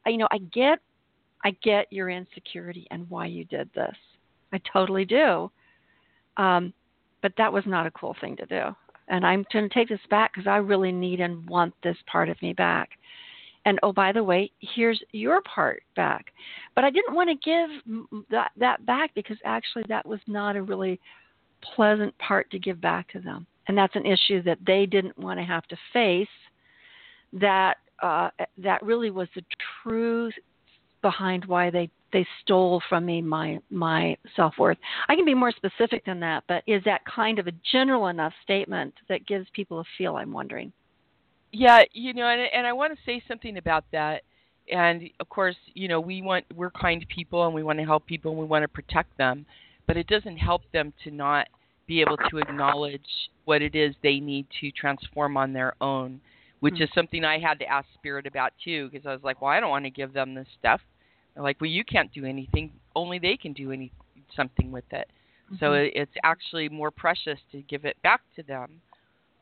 [0.05, 0.79] "You know, I get,
[1.43, 3.95] I get your insecurity and why you did this."
[4.53, 5.51] I totally do.
[6.37, 6.73] Um,
[7.21, 8.75] but that was not a cool thing to do.
[9.07, 12.29] And I'm going to take this back because I really need and want this part
[12.29, 12.89] of me back.
[13.65, 16.27] And oh, by the way, here's your part back.
[16.73, 20.63] But I didn't want to give that, that back because actually that was not a
[20.63, 20.99] really
[21.75, 23.45] pleasant part to give back to them.
[23.67, 26.27] And that's an issue that they didn't want to have to face.
[27.33, 29.43] That uh, that really was the
[29.83, 30.33] truth
[31.01, 34.77] behind why they they stole from me my my self worth.
[35.07, 38.33] I can be more specific than that, but is that kind of a general enough
[38.43, 40.15] statement that gives people a feel?
[40.17, 40.71] I'm wondering.
[41.51, 44.23] Yeah, you know, and, and I want to say something about that.
[44.71, 48.05] And of course, you know, we want we're kind people and we want to help
[48.05, 49.45] people and we want to protect them,
[49.87, 51.47] but it doesn't help them to not
[51.87, 53.01] be able to acknowledge
[53.45, 56.21] what it is they need to transform on their own,
[56.61, 56.83] which mm-hmm.
[56.83, 59.59] is something I had to ask Spirit about too, because I was like, well, I
[59.59, 60.79] don't want to give them this stuff
[61.33, 62.71] they're like, well, you can't do anything.
[62.95, 63.91] Only they can do any
[64.35, 65.09] something with it.
[65.47, 65.55] Mm-hmm.
[65.59, 68.81] So it's actually more precious to give it back to them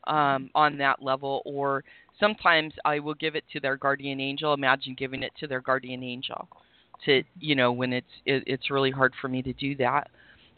[0.07, 1.41] um, on that level.
[1.45, 1.83] Or
[2.19, 4.53] sometimes I will give it to their guardian angel.
[4.53, 6.47] Imagine giving it to their guardian angel.
[7.05, 10.09] To you know when it's it, it's really hard for me to do that.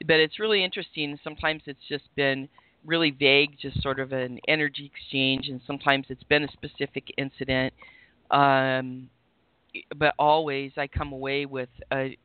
[0.07, 1.19] But it's really interesting.
[1.23, 2.49] Sometimes it's just been
[2.83, 7.73] really vague, just sort of an energy exchange, and sometimes it's been a specific incident.
[8.31, 9.09] Um,
[9.95, 12.17] but always I come away with a,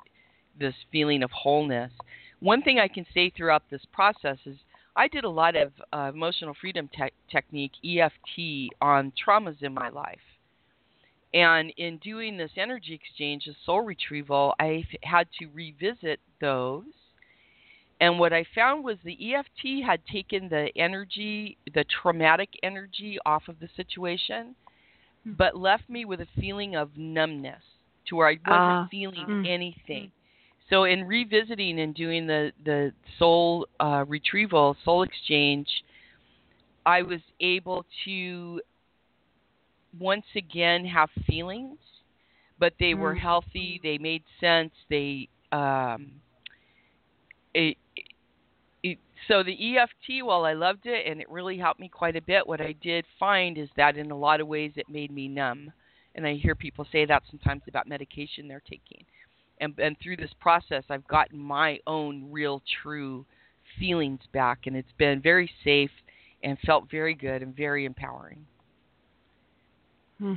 [0.59, 1.93] this feeling of wholeness.
[2.41, 4.57] One thing I can say throughout this process is
[4.95, 9.91] I did a lot of uh, emotional freedom te- technique EFT on traumas in my
[9.91, 10.19] life.
[11.35, 16.85] And in doing this energy exchange, the soul retrieval, I had to revisit those.
[18.01, 23.49] And what I found was the EFT had taken the energy, the traumatic energy off
[23.49, 24.55] of the situation
[25.37, 27.63] but left me with a feeling of numbness
[28.09, 30.13] to where I wasn't uh, feeling mm, anything.
[30.71, 35.69] So in revisiting and doing the the soul uh, retrieval, soul exchange,
[36.85, 38.61] I was able to
[39.99, 41.79] once again have feelings,
[42.59, 42.99] but they mm.
[42.99, 43.81] were healthy.
[43.83, 44.73] They made sense.
[44.91, 46.13] They um,
[47.55, 47.77] it,
[49.29, 52.47] so the EFT, while I loved it and it really helped me quite a bit,
[52.47, 55.73] what I did find is that in a lot of ways it made me numb.
[56.15, 59.05] And I hear people say that sometimes about medication they're taking.
[59.61, 63.25] And, and through this process, I've gotten my own real, true
[63.79, 65.91] feelings back, and it's been very safe
[66.43, 68.47] and felt very good and very empowering.
[70.19, 70.35] Hmm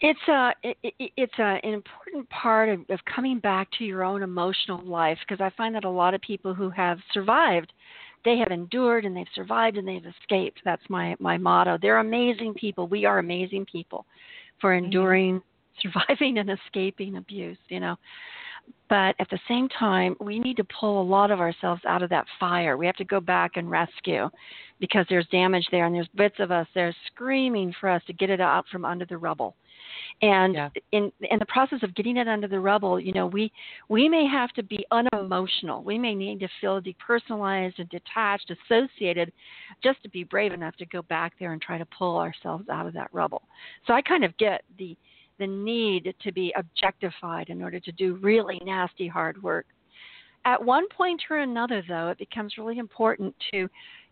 [0.00, 0.76] it's a it,
[1.16, 5.42] it's a, an important part of, of coming back to your own emotional life because
[5.42, 7.72] I find that a lot of people who have survived,
[8.24, 10.60] they have endured and they've survived and they've escaped.
[10.64, 11.78] That's my my motto.
[11.80, 12.86] They're amazing people.
[12.86, 14.06] We are amazing people
[14.60, 14.86] for mm-hmm.
[14.86, 15.42] enduring,
[15.82, 17.58] surviving, and escaping abuse.
[17.68, 17.96] You know.
[18.88, 22.10] But at the same time, we need to pull a lot of ourselves out of
[22.10, 22.76] that fire.
[22.76, 24.28] We have to go back and rescue
[24.80, 28.30] because there's damage there and there's bits of us there screaming for us to get
[28.30, 29.56] it out from under the rubble
[30.22, 30.68] and yeah.
[30.92, 33.52] in in the process of getting it under the rubble you know we
[33.88, 35.82] we may have to be unemotional.
[35.82, 39.32] We may need to feel depersonalized and detached associated
[39.82, 42.86] just to be brave enough to go back there and try to pull ourselves out
[42.86, 43.42] of that rubble.
[43.86, 44.96] So i kind of get the
[45.38, 49.66] the need to be objectified in order to do really nasty hard work.
[50.44, 53.68] At one point or another though it becomes really important to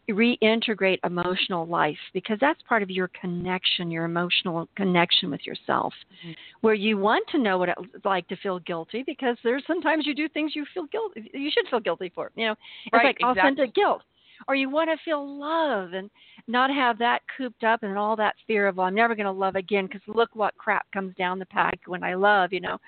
[0.08, 5.92] reintegrate emotional life because that's part of your connection, your emotional connection with yourself,
[6.24, 6.32] mm-hmm.
[6.62, 10.14] where you want to know what it's like to feel guilty because there's sometimes you
[10.14, 12.30] do things you feel guilty, you should feel guilty for.
[12.36, 12.52] You know,
[12.86, 13.40] it's right, like exactly.
[13.40, 14.02] authentic guilt.
[14.46, 16.08] Or you want to feel love and
[16.46, 19.32] not have that cooped up and all that fear of, well, I'm never going to
[19.32, 22.78] love again because look what crap comes down the pike when I love, you know.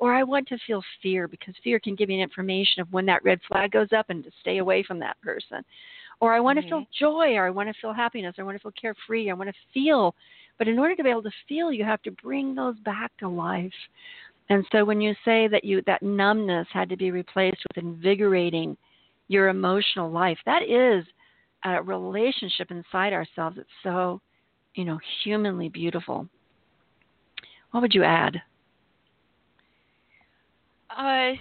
[0.00, 3.24] Or I want to feel fear because fear can give me information of when that
[3.24, 5.64] red flag goes up and to stay away from that person
[6.20, 6.68] or I want mm-hmm.
[6.68, 9.30] to feel joy, or I want to feel happiness, or I want to feel carefree,
[9.30, 10.14] I want to feel.
[10.58, 13.28] But in order to be able to feel, you have to bring those back to
[13.28, 13.72] life.
[14.50, 18.76] And so when you say that you that numbness had to be replaced with invigorating
[19.28, 21.04] your emotional life, that is
[21.64, 24.20] a relationship inside ourselves that's so,
[24.74, 26.26] you know, humanly beautiful.
[27.70, 28.40] What would you add?
[30.96, 31.32] Uh,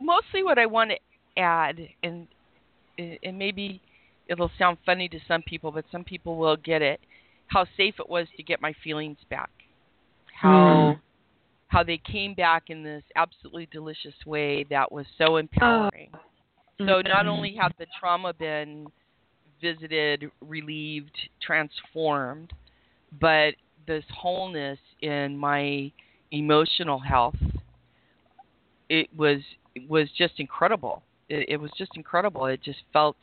[0.00, 0.96] mostly what I want to
[1.36, 2.26] add, and
[2.98, 3.80] and maybe
[4.28, 7.00] it'll sound funny to some people, but some people will get it.
[7.48, 9.50] How safe it was to get my feelings back.
[10.40, 11.00] How mm.
[11.68, 16.10] how they came back in this absolutely delicious way that was so empowering.
[16.14, 16.18] Oh.
[16.78, 17.28] So not mm-hmm.
[17.28, 18.86] only had the trauma been
[19.62, 22.52] visited, relieved, transformed,
[23.18, 23.54] but
[23.86, 25.90] this wholeness in my
[26.32, 27.36] emotional health
[28.88, 29.38] it was
[29.74, 32.46] it was just incredible it, it was just incredible.
[32.46, 33.16] It just felt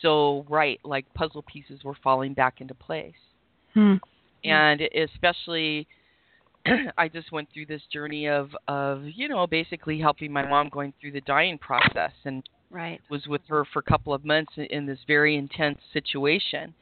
[0.00, 3.14] so right, like puzzle pieces were falling back into place.
[3.74, 3.94] Hmm.
[4.44, 5.86] And especially,
[6.98, 10.92] I just went through this journey of of you know basically helping my mom going
[11.00, 13.00] through the dying process, and right.
[13.10, 16.74] was with her for a couple of months in, in this very intense situation,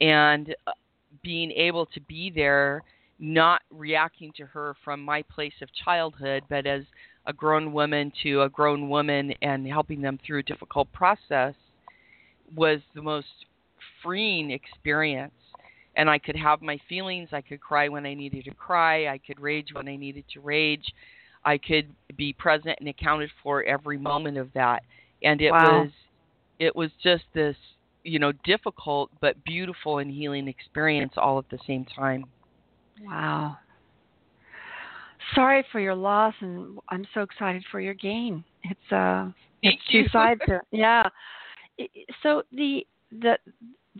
[0.00, 0.72] and uh,
[1.22, 2.82] being able to be there,
[3.18, 6.82] not reacting to her from my place of childhood, but as
[7.26, 11.54] a grown woman to a grown woman and helping them through a difficult process
[12.54, 13.26] was the most
[14.02, 15.32] freeing experience.
[15.96, 17.30] And I could have my feelings.
[17.32, 19.08] I could cry when I needed to cry.
[19.08, 20.84] I could rage when I needed to rage.
[21.44, 24.82] I could be present and accounted for every moment of that.
[25.22, 25.82] And it wow.
[25.82, 25.90] was
[26.58, 27.56] it was just this,
[28.04, 32.24] you know, difficult but beautiful and healing experience all at the same time.
[33.02, 33.58] Wow
[35.34, 38.44] sorry for your loss, and I'm so excited for your gain.
[38.64, 39.30] It's uh,
[39.62, 40.40] it's two sides.
[40.46, 41.08] To, yeah.
[42.22, 43.38] So the the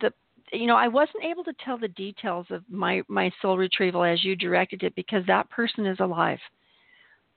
[0.01, 0.13] the
[0.53, 4.25] you know I wasn't able to tell the details of my my soul retrieval as
[4.25, 6.39] you directed it because that person is alive.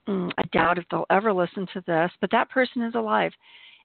[0.08, 3.32] Mm, I doubt if they'll ever listen to this, but that person is alive.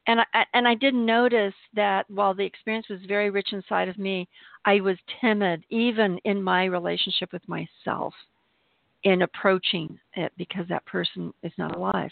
[0.07, 3.99] And I and I did notice that while the experience was very rich inside of
[3.99, 4.29] me,
[4.65, 8.15] I was timid even in my relationship with myself
[9.05, 12.11] in approaching it because that person is not alive.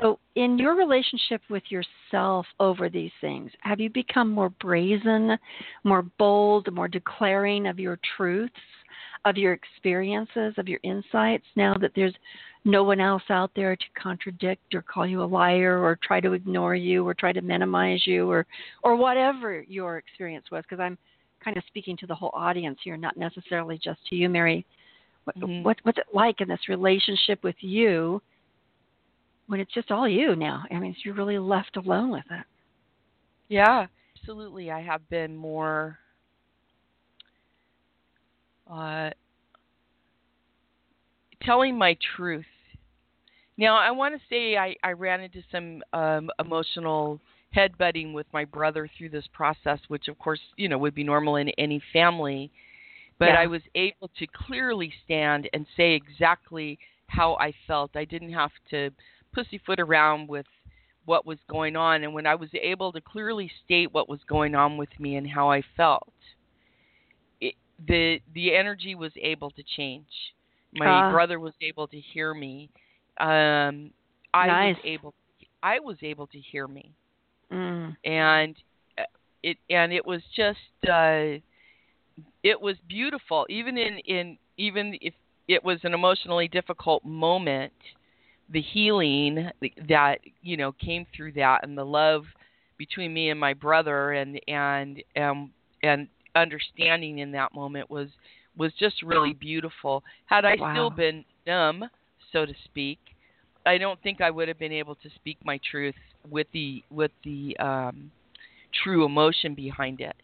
[0.00, 5.36] So, in your relationship with yourself over these things, have you become more brazen,
[5.84, 8.54] more bold, more declaring of your truths,
[9.26, 12.14] of your experiences, of your insights now that there's
[12.64, 16.32] no one else out there to contradict or call you a liar or try to
[16.32, 18.46] ignore you or try to minimize you or
[18.82, 20.96] or whatever your experience was because I'm
[21.44, 24.64] kind of speaking to the whole audience here, not necessarily just to you, Mary
[25.26, 25.62] mm-hmm.
[25.62, 28.20] what, what's it like in this relationship with you
[29.46, 30.64] when it's just all you now?
[30.70, 32.44] I mean, you're really left alone with it.
[33.48, 34.70] Yeah, absolutely.
[34.70, 35.98] I have been more
[38.70, 39.10] uh,
[41.42, 42.46] telling my truth
[43.58, 47.20] Now, I want to say I, I ran into some um, emotional
[47.54, 51.36] headbutting with my brother through this process, which, of course, you know, would be normal
[51.36, 52.50] in any family.
[53.18, 53.40] But yeah.
[53.40, 57.94] I was able to clearly stand and say exactly how I felt.
[57.94, 58.90] I didn't have to
[59.32, 60.46] pussyfoot around with
[61.04, 62.04] what was going on.
[62.04, 65.28] And when I was able to clearly state what was going on with me and
[65.28, 66.12] how I felt,
[67.40, 67.54] it,
[67.86, 70.06] the the energy was able to change.
[70.74, 72.70] My uh, brother was able to hear me.
[73.18, 73.90] Um,
[74.32, 74.76] I nice.
[74.76, 75.14] was able.
[75.62, 76.92] I was able to hear me,
[77.52, 77.94] mm.
[78.04, 78.56] and
[78.98, 79.02] uh,
[79.42, 80.58] it and it was just
[80.88, 81.38] uh,
[82.42, 83.46] it was beautiful.
[83.48, 85.14] Even in in even if
[85.48, 87.72] it was an emotionally difficult moment,
[88.50, 89.50] the healing
[89.88, 92.24] that you know came through that and the love
[92.78, 98.08] between me and my brother and and um and understanding in that moment was
[98.56, 100.02] was just really beautiful.
[100.26, 100.72] Had I wow.
[100.72, 101.84] still been numb,
[102.32, 102.98] so to speak,
[103.64, 105.94] I don't think I would have been able to speak my truth
[106.28, 108.10] with the with the um,
[108.82, 110.16] true emotion behind it,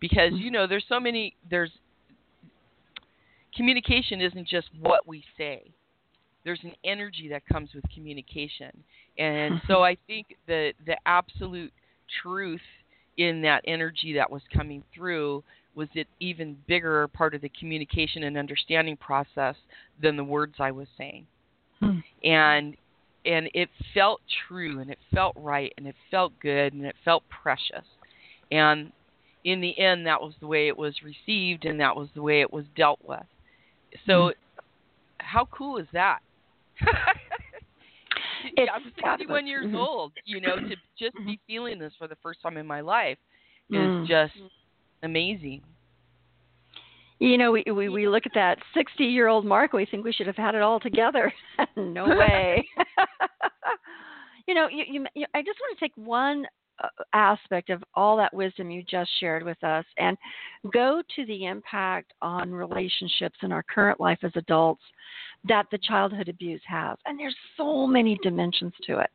[0.00, 0.42] because mm-hmm.
[0.42, 1.70] you know there's so many there's
[3.54, 5.62] communication isn't just what we say.
[6.44, 8.72] There's an energy that comes with communication,
[9.18, 9.82] and so mm-hmm.
[9.82, 11.72] I think the the absolute
[12.22, 12.60] truth
[13.18, 15.44] in that energy that was coming through
[15.74, 19.54] was it even bigger part of the communication and understanding process
[20.02, 21.26] than the words I was saying.
[21.80, 21.98] Hmm.
[22.24, 22.76] And
[23.24, 27.22] and it felt true and it felt right and it felt good and it felt
[27.28, 27.84] precious.
[28.50, 28.92] And
[29.44, 32.40] in the end that was the way it was received and that was the way
[32.40, 33.24] it was dealt with.
[34.06, 34.60] So hmm.
[35.18, 36.20] how cool is that?
[38.58, 39.76] I'm 41 years mm-hmm.
[39.76, 41.32] old, you know, to just be mm-hmm.
[41.46, 43.18] feeling this for the first time in my life
[43.70, 44.06] is mm.
[44.06, 44.32] just
[45.02, 45.62] amazing.
[47.18, 49.72] You know, we, we we look at that 60 year old mark.
[49.74, 51.32] We think we should have had it all together.
[51.76, 52.66] no way.
[54.48, 56.46] you know, you, you, I just want to take one
[56.82, 60.16] Uh, aspect of all that wisdom you just shared with us and
[60.72, 64.82] go to the impact on relationships in our current life as adults
[65.46, 66.96] that the childhood abuse has.
[67.04, 69.10] And there's so many dimensions to it.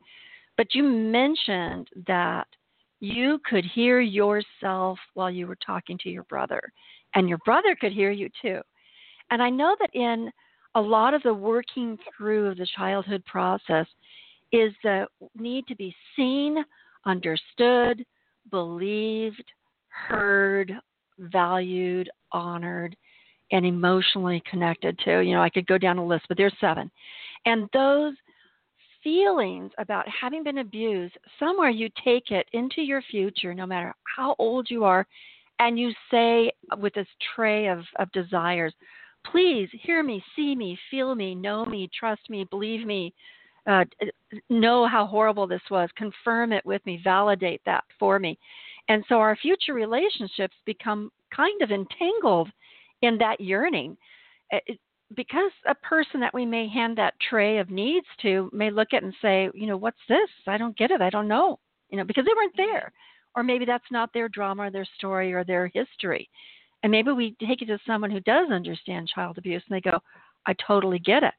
[0.58, 2.48] But you mentioned that
[3.00, 6.62] you could hear yourself while you were talking to your brother,
[7.16, 8.60] and your brother could hear you too.
[9.32, 10.30] And I know that in
[10.76, 13.88] a lot of the working through of the childhood process
[14.52, 16.64] is the need to be seen,
[17.06, 18.06] understood,
[18.52, 19.44] believed,
[19.90, 20.72] heard,
[21.20, 22.96] valued, honored,
[23.52, 25.20] and emotionally connected to.
[25.22, 26.92] You know, I could go down a list, but there's seven.
[27.46, 28.14] And those
[29.04, 34.36] feelings about having been abused, somewhere you take it into your future, no matter how
[34.40, 35.06] old you are,
[35.60, 38.74] and you say with this tray of, of desires,
[39.32, 43.14] please hear me, see me, feel me, know me, trust me, believe me,
[43.68, 43.86] uh,
[44.50, 48.38] know how horrible this was, confirm it with me, validate that for me.
[48.88, 52.50] And so our future relationships become kind of entangled
[53.02, 53.98] in that yearning.
[54.52, 54.80] It,
[55.16, 59.04] because a person that we may hand that tray of needs to may look at
[59.04, 60.30] and say, you know, what's this?
[60.48, 61.02] I don't get it.
[61.02, 61.60] I don't know.
[61.90, 62.92] You know, because they weren't there.
[63.36, 66.30] Or maybe that's not their drama or their story or their history.
[66.84, 70.00] And maybe we take it to someone who does understand child abuse and they go,
[70.46, 71.34] I totally get it.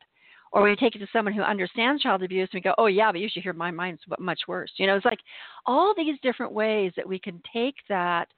[0.56, 3.12] Or we take it to someone who understands child abuse and we go, oh, yeah,
[3.12, 4.72] but you should hear my mind's much worse.
[4.78, 5.18] You know, it's like
[5.66, 8.28] all these different ways that we can take that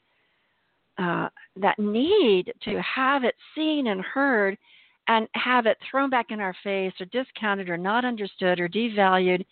[0.99, 4.59] uh, that need to have it seen and heard
[5.07, 9.47] and have it thrown back in our face or discounted or not understood or devalued.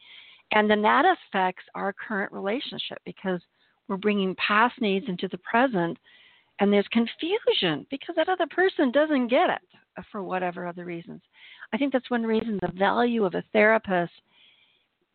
[0.51, 3.41] And then that affects our current relationship because
[3.87, 5.97] we're bringing past needs into the present
[6.59, 9.63] and there's confusion because that other person doesn't get it
[10.11, 11.21] for whatever other reasons.
[11.77, 14.13] I think that's one reason the value of a therapist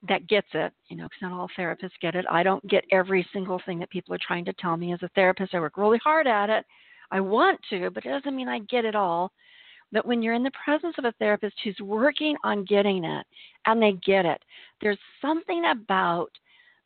[0.08, 2.24] that gets it, you know, because not all therapists get it.
[2.30, 5.10] I don't get every single thing that people are trying to tell me as a
[5.16, 5.56] therapist.
[5.56, 6.64] I work really hard at it.
[7.10, 9.32] I want to, but it doesn't mean I get it all
[9.92, 13.26] that when you're in the presence of a therapist who's working on getting it
[13.66, 14.44] and they get it,
[14.82, 16.30] there's something about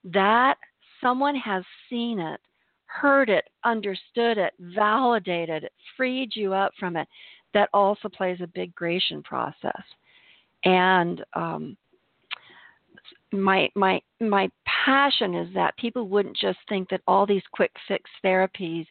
[0.05, 0.55] that
[1.01, 2.39] someone has seen it,
[2.85, 7.09] heard it, understood it, validated it, freed you up from it,
[7.55, 9.81] that also plays a big gradation process.
[10.65, 11.77] And um,
[13.31, 14.49] my my my
[14.85, 18.85] passion is that people wouldn't just think that all these quick fix therapies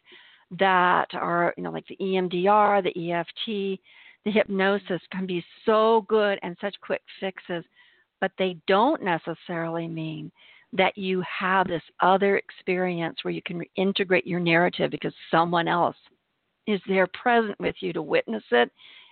[0.59, 3.79] that are you know like the EMDR, the EFT,
[4.25, 7.63] the hypnosis can be so good and such quick fixes,
[8.19, 10.31] but they don't necessarily mean
[10.73, 15.95] that you have this other experience where you can integrate your narrative because someone else
[16.67, 18.71] is there present with you to witness it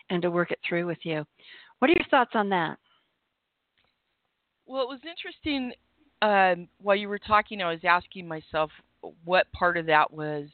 [0.09, 1.25] and to work it through with you.
[1.79, 2.77] What are your thoughts on that?
[4.65, 5.73] Well, it was interesting.
[6.21, 8.71] Um, while you were talking, I was asking myself
[9.25, 10.47] what part of that was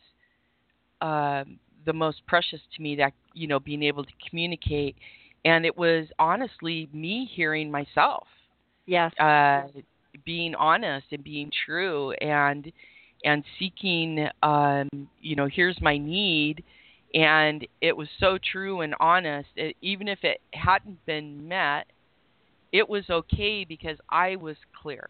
[1.02, 2.96] um, the most precious to me.
[2.96, 4.96] That you know, being able to communicate,
[5.46, 8.28] and it was honestly me hearing myself.
[8.88, 9.14] Yes.
[9.20, 9.68] Uh,
[10.26, 12.72] being honest and being true, and
[13.24, 14.28] and seeking.
[14.42, 14.90] Um,
[15.22, 16.64] you know, here's my need
[17.14, 21.88] and it was so true and honest it, even if it hadn't been met
[22.72, 25.10] it was okay because i was clear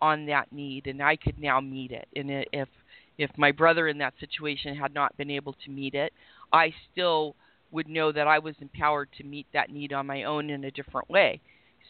[0.00, 2.08] on that need and i could now meet it.
[2.16, 2.68] And it, if
[3.18, 6.12] if my brother in that situation had not been able to meet it
[6.52, 7.34] i still
[7.70, 10.70] would know that i was empowered to meet that need on my own in a
[10.70, 11.40] different way.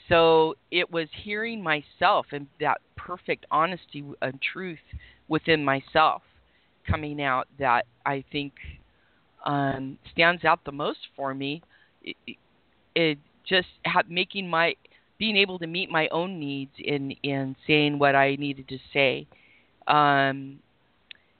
[0.08, 4.78] So it was hearing myself and that perfect honesty and truth
[5.28, 6.22] within myself
[6.86, 8.52] coming out that i think
[9.48, 11.62] um, stands out the most for me.
[12.02, 12.16] It,
[12.94, 13.18] it
[13.48, 14.74] just ha- making my
[15.18, 19.26] being able to meet my own needs in in saying what I needed to say.
[19.86, 20.58] Um,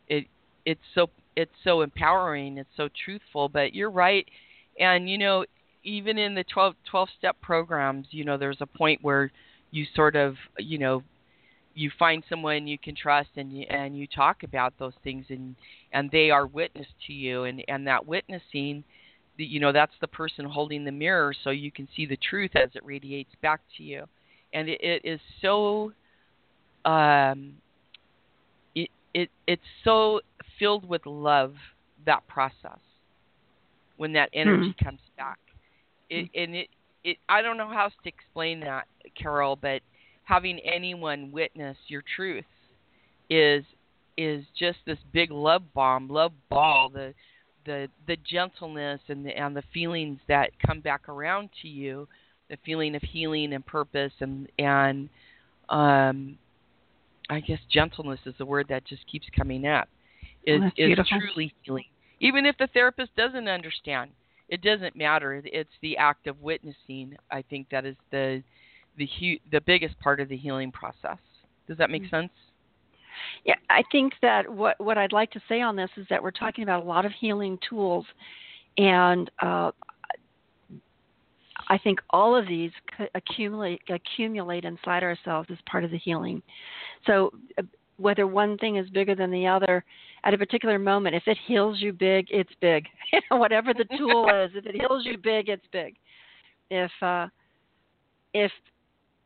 [0.08, 0.26] it
[0.64, 2.56] it's so it's so empowering.
[2.56, 3.50] It's so truthful.
[3.50, 4.26] But you're right,
[4.80, 5.44] and you know
[5.84, 9.30] even in the 12, 12 step programs, you know there's a point where
[9.70, 11.02] you sort of you know
[11.78, 15.54] you find someone you can trust and you, and you talk about those things and
[15.92, 17.44] and they are witness to you.
[17.44, 18.82] And and that witnessing
[19.36, 22.70] you know that's the person holding the mirror so you can see the truth as
[22.74, 24.04] it radiates back to you.
[24.52, 25.92] And it, it is so
[26.84, 27.54] um
[28.74, 30.20] it it it's so
[30.58, 31.54] filled with love
[32.06, 32.80] that process
[33.98, 34.84] when that energy mm-hmm.
[34.84, 35.38] comes back.
[36.10, 36.68] It and it
[37.04, 39.80] it I don't know how else to explain that Carol but
[40.28, 42.44] having anyone witness your truth
[43.30, 43.64] is
[44.18, 47.14] is just this big love bomb, love ball, the
[47.64, 52.06] the the gentleness and the and the feelings that come back around to you,
[52.50, 55.08] the feeling of healing and purpose and and
[55.70, 56.36] um
[57.30, 59.88] I guess gentleness is the word that just keeps coming up.
[60.46, 61.84] Is oh, is truly healing.
[62.20, 64.10] Even if the therapist doesn't understand,
[64.48, 65.42] it doesn't matter.
[65.44, 67.16] It's the act of witnessing.
[67.30, 68.42] I think that is the
[68.98, 71.18] the hu- the biggest part of the healing process.
[71.66, 72.10] Does that make mm.
[72.10, 72.30] sense?
[73.44, 76.30] Yeah, I think that what what I'd like to say on this is that we're
[76.30, 78.04] talking about a lot of healing tools,
[78.76, 79.70] and uh,
[81.68, 82.70] I think all of these
[83.14, 86.42] accumulate accumulate inside ourselves as part of the healing.
[87.06, 87.62] So uh,
[87.96, 89.84] whether one thing is bigger than the other
[90.24, 92.86] at a particular moment, if it heals you big, it's big.
[93.30, 95.94] Whatever the tool is, if it heals you big, it's big.
[96.70, 97.28] If uh,
[98.34, 98.52] if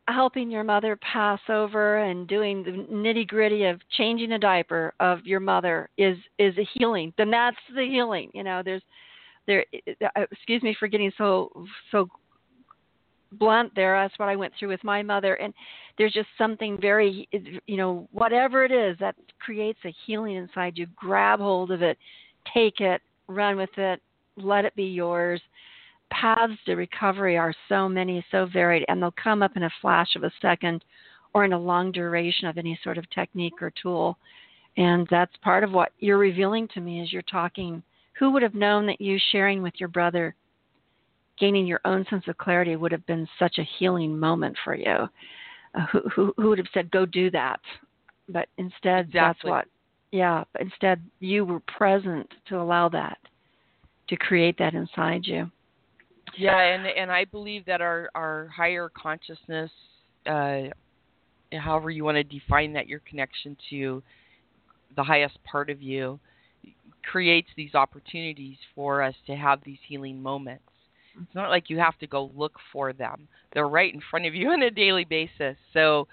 [0.08, 5.24] helping your mother pass over and doing the nitty gritty of changing a diaper of
[5.24, 7.12] your mother is is a healing.
[7.16, 8.82] Then that's the healing you know there's
[9.46, 9.64] there
[10.16, 12.08] uh, excuse me for getting so so
[13.32, 14.00] blunt there.
[14.00, 15.34] That's what i went through with my mother.
[15.36, 15.54] And
[15.98, 17.28] there's just something very
[17.66, 21.98] you know whatever it is that creates a healing inside you grab hold of it
[22.52, 24.00] take it run with it
[24.36, 25.40] let it be yours
[26.20, 30.14] paths to recovery are so many, so varied, and they'll come up in a flash
[30.16, 30.84] of a second
[31.34, 34.16] or in a long duration of any sort of technique or tool.
[34.76, 37.82] And that's part of what you're revealing to me as you're talking.
[38.18, 40.34] Who would have known that you sharing with your brother,
[41.38, 45.08] gaining your own sense of clarity, would have been such a healing moment for you?
[45.74, 47.60] Uh, who, who, who would have said, go do that?
[48.28, 49.14] But instead, exactly.
[49.14, 49.64] that's what,
[50.10, 53.18] yeah, but instead you were present to allow that,
[54.08, 55.50] to create that inside you.
[56.38, 59.70] Yeah, and and I believe that our our higher consciousness,
[60.26, 60.62] uh,
[61.52, 64.02] however you want to define that, your connection to
[64.96, 66.18] the highest part of you,
[67.10, 70.64] creates these opportunities for us to have these healing moments.
[71.20, 74.34] It's not like you have to go look for them; they're right in front of
[74.34, 75.56] you on a daily basis.
[75.72, 76.08] So,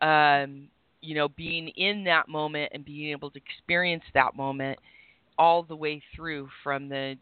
[0.00, 0.68] um,
[1.00, 4.78] you know, being in that moment and being able to experience that moment
[5.36, 7.16] all the way through from the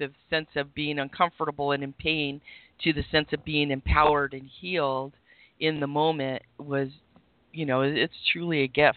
[0.00, 2.40] the sense of being uncomfortable and in pain
[2.82, 5.12] to the sense of being empowered and healed
[5.60, 6.88] in the moment was,
[7.52, 8.96] you know, it's truly a gift.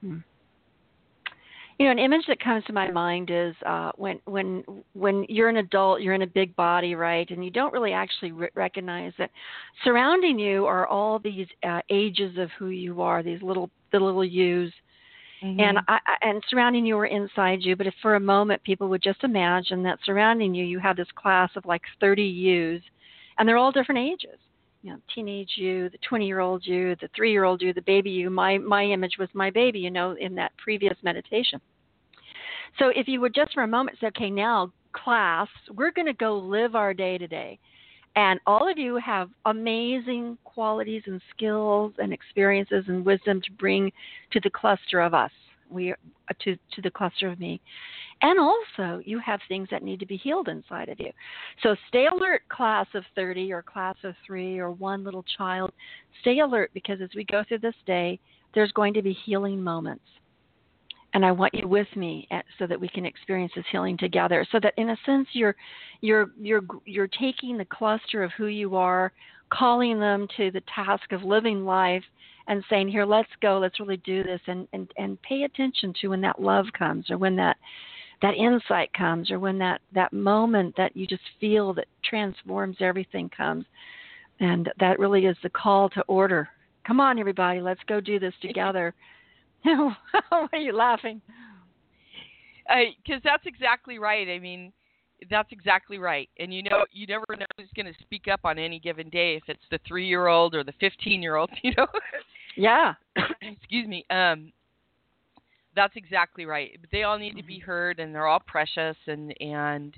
[0.00, 0.18] Hmm.
[1.78, 5.48] You know, an image that comes to my mind is uh, when when when you're
[5.48, 9.14] an adult, you're in a big body, right, and you don't really actually re- recognize
[9.18, 9.30] that
[9.82, 14.24] surrounding you are all these uh, ages of who you are, these little the little
[14.24, 14.70] yous,
[15.42, 15.60] Mm-hmm.
[15.60, 19.02] And I, and surrounding you or inside you, but if for a moment people would
[19.02, 22.82] just imagine that surrounding you, you have this class of like 30 yous,
[23.38, 24.38] and they're all different ages.
[24.82, 27.82] You know, teenage you, the 20 year old you, the three year old you, the
[27.82, 28.30] baby you.
[28.30, 31.60] My my image was my baby, you know, in that previous meditation.
[32.78, 36.12] So if you would just for a moment say, okay, now class, we're going to
[36.12, 37.58] go live our day today
[38.16, 43.92] And all of you have amazing qualities and skills and experiences and wisdom to bring
[44.32, 45.30] to the cluster of us.
[45.70, 45.94] We uh,
[46.44, 47.60] to to the cluster of me.
[48.22, 51.10] And also, you have things that need to be healed inside of you.
[51.62, 55.72] So stay alert, class of 30 or class of 3 or one little child.
[56.20, 58.20] Stay alert because as we go through this day,
[58.54, 60.04] there's going to be healing moments
[61.14, 64.46] and I want you with me at, so that we can experience this healing together.
[64.52, 65.56] So that in a sense you're
[66.00, 69.12] you're you're you're taking the cluster of who you are,
[69.50, 72.04] calling them to the task of living life
[72.46, 76.08] and saying, Here, let's go, let's really do this and, and, and pay attention to
[76.08, 77.56] when that love comes or when that
[78.22, 83.30] that insight comes or when that, that moment that you just feel that transforms everything
[83.34, 83.64] comes.
[84.40, 86.48] And that really is the call to order.
[86.86, 88.94] Come on, everybody, let's go do this together.
[90.28, 91.20] Why are you laughing?
[93.04, 94.28] Because that's exactly right.
[94.28, 94.72] I mean,
[95.28, 96.28] that's exactly right.
[96.38, 99.36] And you know, you never know who's going to speak up on any given day.
[99.36, 101.86] If it's the three-year-old or the fifteen-year-old, you know.
[102.56, 102.94] Yeah.
[103.42, 104.04] Excuse me.
[104.10, 104.52] Um,
[105.76, 106.76] that's exactly right.
[106.80, 107.70] But they all need to be mm-hmm.
[107.70, 109.94] heard, and they're all precious, and and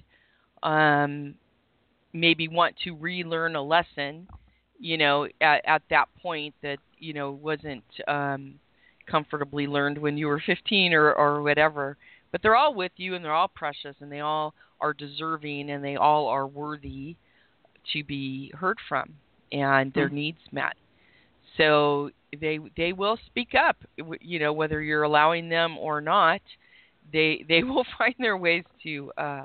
[0.62, 1.34] um,
[2.12, 4.28] maybe want to relearn a lesson.
[4.78, 8.54] You know, at at that point that you know wasn't um
[9.12, 11.96] comfortably learned when you were 15 or or whatever.
[12.32, 15.84] But they're all with you and they're all precious and they all are deserving and
[15.84, 17.14] they all are worthy
[17.92, 19.12] to be heard from
[19.52, 20.16] and their mm-hmm.
[20.16, 20.72] needs met.
[21.58, 22.10] So
[22.40, 23.76] they they will speak up
[24.22, 26.40] you know whether you're allowing them or not.
[27.12, 29.44] They they will find their ways to uh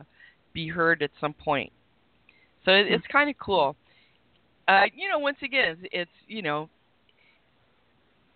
[0.53, 1.73] be heard at some point.
[2.63, 3.75] So it, it's kind of cool.
[4.69, 6.69] Uh you know once again it's, it's you know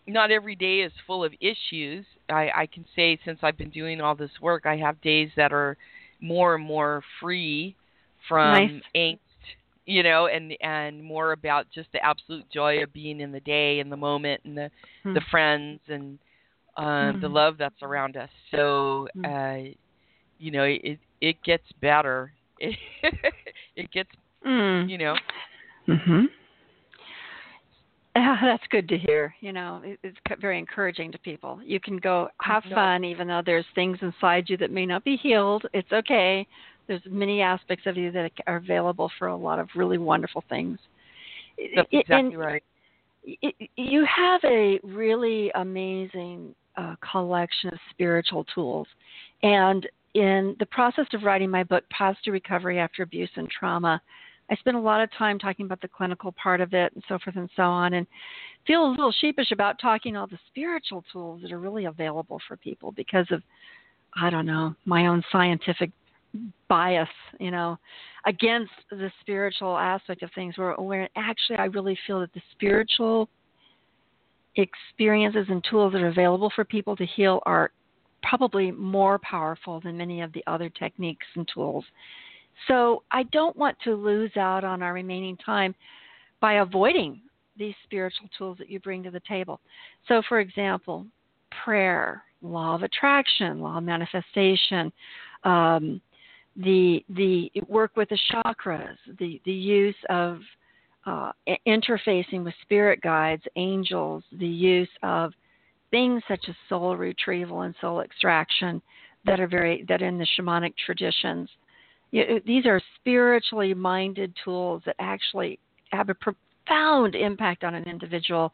[0.08, 2.06] not every day is full of issues.
[2.30, 5.54] I, I can say since I've been doing all this work, I have days that
[5.54, 5.78] are
[6.20, 7.76] more and more free
[8.28, 8.82] from nice.
[8.96, 9.20] angst,
[9.86, 13.80] you know, and and more about just the absolute joy of being in the day
[13.80, 14.72] and the moment and the
[15.04, 15.14] hmm.
[15.14, 16.20] the friends and
[16.78, 17.22] uh, hmm.
[17.22, 18.30] the love that's around us.
[18.52, 19.26] So, hmm.
[19.26, 19.72] uh,
[20.40, 22.32] you know, it it gets better.
[22.60, 22.78] It,
[23.76, 24.10] it gets,
[24.44, 24.88] hmm.
[24.88, 25.16] you know.
[25.88, 26.26] Mhm.
[28.16, 29.34] Yeah, that's good to hear.
[29.40, 31.60] You know, it's very encouraging to people.
[31.64, 35.16] You can go have fun, even though there's things inside you that may not be
[35.18, 35.66] healed.
[35.74, 36.48] It's okay.
[36.88, 40.78] There's many aspects of you that are available for a lot of really wonderful things.
[41.76, 42.64] That's exactly and right.
[43.78, 48.88] You have a really amazing uh, collection of spiritual tools,
[49.44, 54.02] and in the process of writing my book, Paths to Recovery After Abuse and Trauma,
[54.52, 57.18] I spend a lot of time talking about the clinical part of it and so
[57.24, 58.06] forth and so on, and
[58.68, 62.58] feel a little sheepish about talking all the spiritual tools that are really available for
[62.58, 63.42] people because of,
[64.22, 65.92] I don't know, my own scientific
[66.68, 67.08] bias,
[67.40, 67.78] you know,
[68.26, 70.58] against the spiritual aspect of things.
[70.58, 73.30] Where, where actually, I really feel that the spiritual
[74.58, 77.72] experiences and tools that are available for people to heal are
[78.22, 81.86] probably more powerful than many of the other techniques and tools
[82.68, 85.76] so I don't want to lose out on our remaining time
[86.40, 87.22] by avoiding
[87.58, 89.60] these spiritual tools that you bring to the table.
[90.08, 91.06] So, for example,
[91.64, 94.92] prayer, law of attraction, law of manifestation,
[95.44, 96.02] um,
[96.58, 100.40] the the work with the chakras, the the use of
[101.06, 101.32] uh,
[101.68, 105.34] interfacing with spirit guides, angels, the use of
[105.90, 108.82] things such as soul retrieval and soul extraction
[109.26, 111.50] that are very that in the shamanic traditions
[112.12, 115.60] these are spiritually minded tools that actually
[115.92, 118.54] have a profound impact on an individual,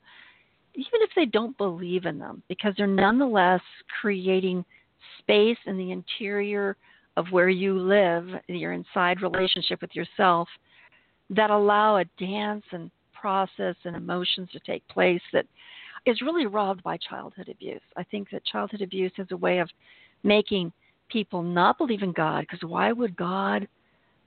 [0.76, 3.62] even if they don't believe in them, because they're nonetheless
[4.02, 4.64] creating
[5.20, 6.78] space in the interior
[7.16, 10.48] of where you live, your inside relationship with yourself,
[11.32, 15.46] that allow a dance and process and emotions to take place that
[16.06, 17.82] is really robbed by childhood abuse.
[17.98, 19.70] I think that childhood abuse is a way of
[20.24, 20.72] making
[21.10, 23.68] people not believe in God because why would God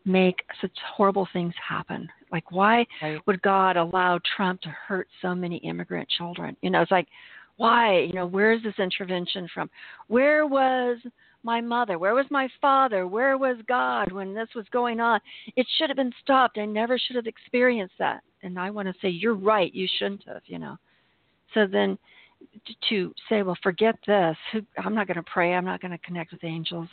[0.04, 2.08] make such horrible things happen?
[2.32, 3.20] Like, why right.
[3.26, 6.56] would God allow Trump to hurt so many immigrant children?
[6.62, 7.08] You know, it's like,
[7.56, 8.00] why?
[8.00, 9.68] You know, where's this intervention from?
[10.08, 10.98] Where was
[11.42, 11.98] my mother?
[11.98, 13.06] Where was my father?
[13.06, 15.20] Where was God when this was going on?
[15.56, 16.58] It should have been stopped.
[16.58, 18.22] I never should have experienced that.
[18.42, 19.74] And I want to say, you're right.
[19.74, 20.76] You shouldn't have, you know.
[21.54, 21.98] So then
[22.88, 24.36] to say, well, forget this.
[24.78, 25.54] I'm not going to pray.
[25.54, 26.88] I'm not going to connect with angels.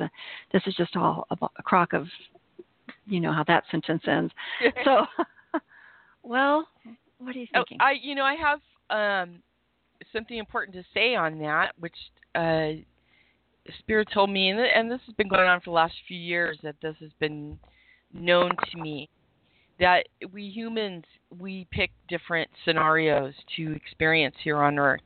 [0.51, 2.07] This is just all a crock of,
[3.05, 4.33] you know, how that sentence ends.
[4.83, 5.05] so,
[6.23, 6.67] well,
[7.19, 7.77] what are you oh, thinking?
[7.81, 9.39] Oh, I, you know, I have um,
[10.13, 11.95] something important to say on that, which
[12.35, 12.71] uh,
[13.79, 16.57] Spirit told me, and, and this has been going on for the last few years,
[16.63, 17.57] that this has been
[18.13, 19.09] known to me
[19.79, 21.03] that we humans
[21.39, 25.01] we pick different scenarios to experience here on earth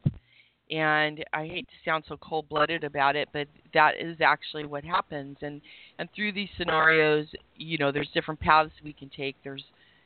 [0.71, 4.83] and i hate to sound so cold blooded about it but that is actually what
[4.83, 5.61] happens and
[5.99, 9.63] and through these scenarios you know there's different paths we can take there's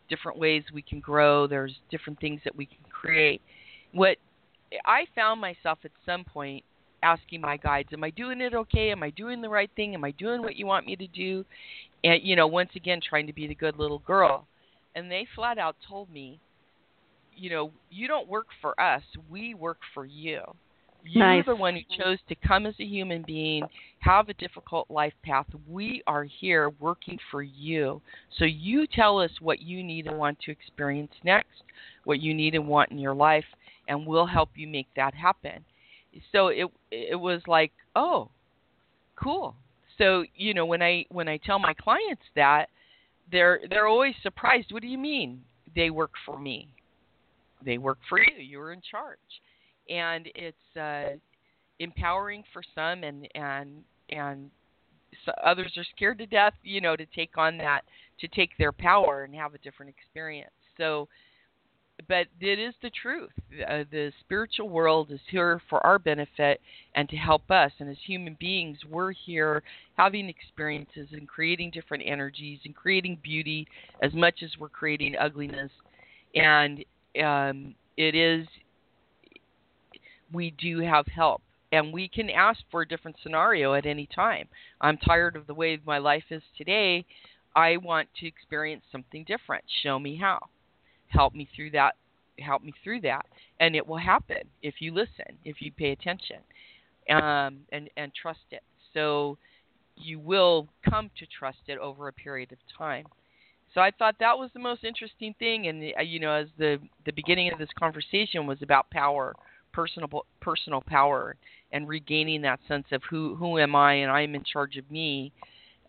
[0.09, 3.41] different ways we can grow there's different things that we can create
[3.93, 4.17] what
[4.85, 6.63] i found myself at some point
[7.05, 8.91] asking my guides, am I doing it okay?
[8.91, 9.93] Am I doing the right thing?
[9.93, 11.45] Am I doing what you want me to do?
[12.03, 14.47] And you know, once again trying to be the good little girl.
[14.95, 16.39] And they flat out told me,
[17.35, 20.41] you know, you don't work for us, we work for you.
[21.07, 21.45] You're nice.
[21.45, 23.63] the one who chose to come as a human being,
[23.99, 25.45] have a difficult life path.
[25.69, 28.01] We are here working for you.
[28.39, 31.61] So you tell us what you need and want to experience next,
[32.05, 33.45] what you need and want in your life,
[33.87, 35.63] and we'll help you make that happen
[36.31, 38.29] so it it was like oh
[39.15, 39.55] cool
[39.97, 42.67] so you know when i when i tell my clients that
[43.31, 45.41] they're they're always surprised what do you mean
[45.75, 46.67] they work for me
[47.63, 49.17] they work for you you're in charge
[49.89, 51.15] and it's uh
[51.79, 54.49] empowering for some and and and
[55.25, 57.81] so others are scared to death you know to take on that
[58.19, 61.07] to take their power and have a different experience so
[62.07, 63.31] but it is the truth.
[63.67, 66.59] Uh, the spiritual world is here for our benefit
[66.95, 67.71] and to help us.
[67.79, 69.63] And as human beings, we're here
[69.97, 73.67] having experiences and creating different energies and creating beauty
[74.01, 75.71] as much as we're creating ugliness.
[76.35, 76.83] And
[77.23, 78.47] um, it is,
[80.31, 81.41] we do have help.
[81.71, 84.47] And we can ask for a different scenario at any time.
[84.79, 87.05] I'm tired of the way my life is today.
[87.55, 89.63] I want to experience something different.
[89.83, 90.39] Show me how
[91.15, 91.95] help me through that
[92.39, 93.25] help me through that
[93.59, 96.37] and it will happen if you listen if you pay attention
[97.09, 98.63] um, and and trust it
[98.93, 99.37] so
[99.95, 103.05] you will come to trust it over a period of time
[103.75, 106.79] so i thought that was the most interesting thing and uh, you know as the
[107.05, 109.35] the beginning of this conversation was about power
[109.71, 110.09] personal
[110.41, 111.35] personal power
[111.71, 115.31] and regaining that sense of who who am i and i'm in charge of me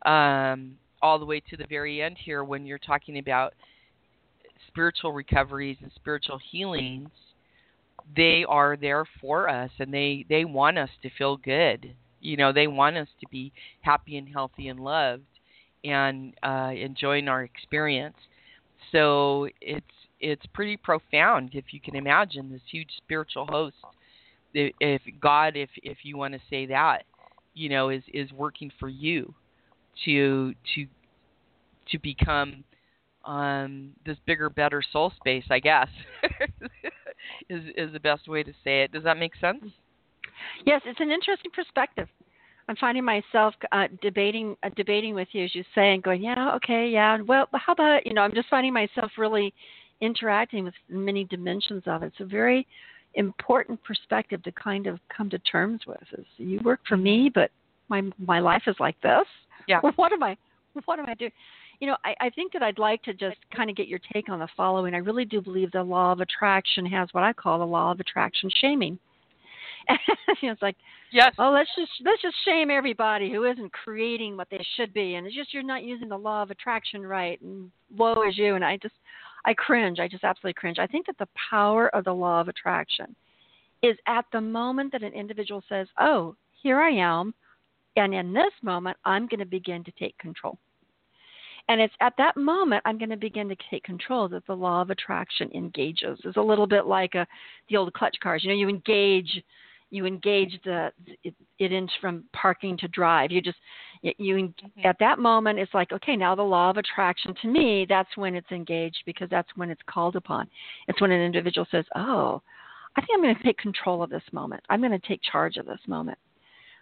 [0.05, 3.55] um, all the way to the very end here when you're talking about
[4.68, 7.09] spiritual recoveries and spiritual healings,
[8.14, 11.95] they are there for us and they they want us to feel good.
[12.20, 15.24] You know, they want us to be happy and healthy and loved
[15.85, 18.16] and uh, enjoying our experience.
[18.93, 19.85] So it's
[20.20, 23.77] it's pretty profound if you can imagine this huge spiritual host.
[24.55, 27.05] If God, if if you want to say that,
[27.55, 29.35] you know, is is working for you
[30.05, 30.87] to to
[31.91, 32.64] to become
[33.24, 35.89] um, this bigger, better soul space, I guess,
[37.51, 38.93] is is the best way to say it.
[38.93, 39.64] Does that make sense?
[40.64, 42.09] Yes, it's an interesting perspective.
[42.68, 46.54] I'm finding myself uh, debating uh, debating with you as you say, and going, yeah,
[46.56, 47.18] okay, yeah.
[47.22, 48.22] Well, how about you know?
[48.22, 49.54] I'm just finding myself really
[50.00, 52.06] interacting with many dimensions of it.
[52.06, 52.66] It's a very
[53.14, 56.02] important perspective to kind of come to terms with.
[56.18, 57.50] Is you work for me, but
[57.88, 59.26] my my life is like this.
[59.68, 59.80] Yeah.
[59.96, 60.36] What am I?
[60.84, 61.32] What am I doing?
[61.80, 64.28] you know, I, I think that I'd like to just kind of get your take
[64.28, 64.94] on the following.
[64.94, 68.00] I really do believe the law of attraction has what I call the law of
[68.00, 68.98] attraction shaming.
[69.89, 70.76] You know, it's like,
[71.12, 71.32] yes.
[71.39, 75.26] Oh, let's just let's just shame everybody who isn't creating what they should be, and
[75.26, 78.55] it's just you're not using the law of attraction right, and woe is you.
[78.55, 78.95] And I just,
[79.45, 79.99] I cringe.
[80.01, 80.78] I just absolutely cringe.
[80.78, 83.14] I think that the power of the law of attraction
[83.82, 87.34] is at the moment that an individual says, "Oh, here I am,"
[87.97, 90.59] and in this moment, I'm going to begin to take control.
[91.68, 94.82] And it's at that moment I'm going to begin to take control that the law
[94.82, 96.18] of attraction engages.
[96.24, 97.26] It's a little bit like a,
[97.68, 98.45] the old clutch cars.
[98.45, 99.43] You know, you engage,
[99.91, 100.91] you engage the
[101.22, 103.30] it, it in from parking to drive.
[103.30, 103.59] You just
[104.03, 104.87] you mm-hmm.
[104.87, 108.34] at that moment it's like okay now the law of attraction to me that's when
[108.34, 110.49] it's engaged because that's when it's called upon.
[110.89, 112.43] It's when an individual says, oh.
[112.99, 114.62] I think I'm going to take control of this moment.
[114.70, 116.16] I'm going to take charge of this moment.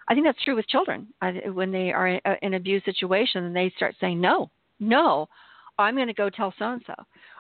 [0.07, 1.09] I think that's true with children.
[1.21, 5.29] I, when they are in an abuse situation and they start saying no, no,
[5.79, 6.95] I'm going to go tell so and so.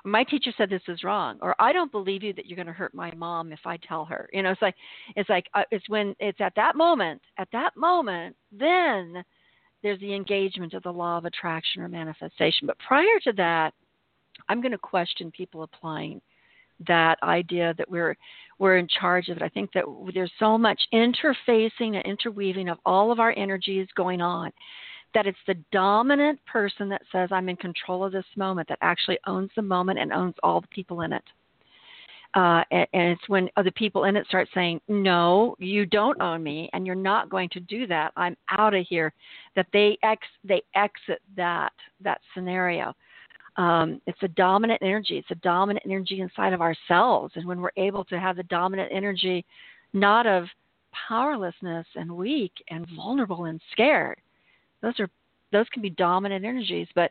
[0.04, 2.72] My teacher said this is wrong, or I don't believe you that you're going to
[2.72, 4.28] hurt my mom if I tell her.
[4.32, 4.74] You know, it's like
[5.16, 9.24] it's like uh, it's when it's at that moment, at that moment, then
[9.82, 12.66] there's the engagement of the law of attraction or manifestation.
[12.66, 13.72] But prior to that,
[14.48, 16.20] I'm going to question people applying
[16.88, 18.16] that idea that we're
[18.58, 19.42] we're in charge of it.
[19.42, 24.20] I think that there's so much interfacing and interweaving of all of our energies going
[24.20, 24.50] on
[25.14, 29.18] that it's the dominant person that says, I'm in control of this moment, that actually
[29.26, 31.24] owns the moment and owns all the people in it.
[32.34, 36.42] Uh, and, and, it's when other people in it start saying, "No, you don't own
[36.42, 38.12] me, and you're not going to do that.
[38.16, 39.12] I'm out of here."
[39.54, 42.92] That they ex they exit that that scenario.
[43.56, 45.16] Um, it's a dominant energy.
[45.16, 47.34] It's a dominant energy inside of ourselves.
[47.36, 49.44] And when we're able to have the dominant energy,
[49.92, 50.46] not of
[51.08, 54.20] powerlessness and weak and vulnerable and scared,
[54.84, 55.08] those are
[55.52, 56.88] those can be dominant energies.
[56.94, 57.10] But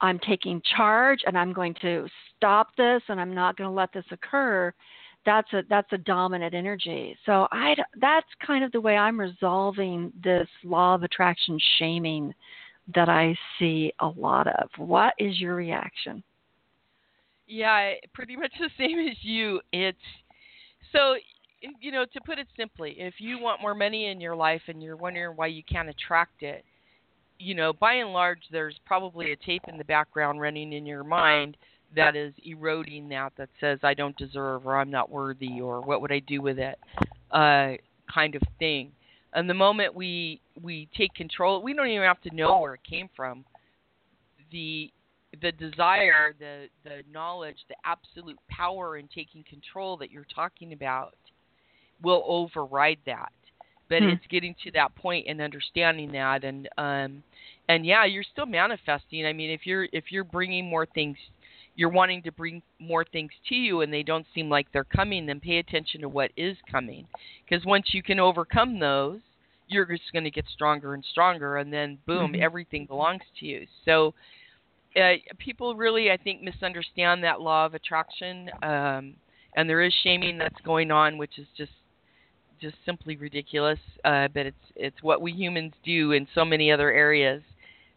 [0.00, 3.92] I'm taking charge and I'm going to stop this and I'm not going to let
[3.92, 4.72] this occur.
[5.24, 7.16] That's a that's a dominant energy.
[7.26, 12.34] So I that's kind of the way I'm resolving this law of attraction shaming
[12.94, 14.68] that I see a lot of.
[14.76, 16.24] What is your reaction?
[17.46, 19.60] Yeah, pretty much the same as you.
[19.72, 19.98] It's
[20.92, 21.14] so
[21.80, 24.82] you know, to put it simply, if you want more money in your life and
[24.82, 26.64] you're wondering why you can't attract it,
[27.42, 31.02] you know, by and large, there's probably a tape in the background running in your
[31.02, 31.56] mind
[31.94, 36.00] that is eroding that that says I don't deserve or I'm not worthy or what
[36.00, 36.78] would I do with it,
[37.32, 37.72] uh,
[38.12, 38.92] kind of thing.
[39.34, 42.84] And the moment we we take control, we don't even have to know where it
[42.88, 43.44] came from.
[44.52, 44.90] The
[45.40, 51.14] the desire, the the knowledge, the absolute power in taking control that you're talking about
[52.02, 53.32] will override that
[53.92, 54.08] but hmm.
[54.08, 57.22] it's getting to that point and understanding that and um
[57.68, 61.16] and yeah you're still manifesting i mean if you're if you're bringing more things
[61.74, 65.26] you're wanting to bring more things to you and they don't seem like they're coming
[65.26, 67.06] then pay attention to what is coming
[67.44, 69.20] because once you can overcome those
[69.68, 72.42] you're just going to get stronger and stronger and then boom mm-hmm.
[72.42, 74.14] everything belongs to you so
[74.96, 79.14] uh, people really i think misunderstand that law of attraction um
[79.54, 81.72] and there is shaming that's going on which is just
[82.62, 83.78] just simply ridiculous.
[84.04, 87.42] Uh, but it's it's what we humans do in so many other areas.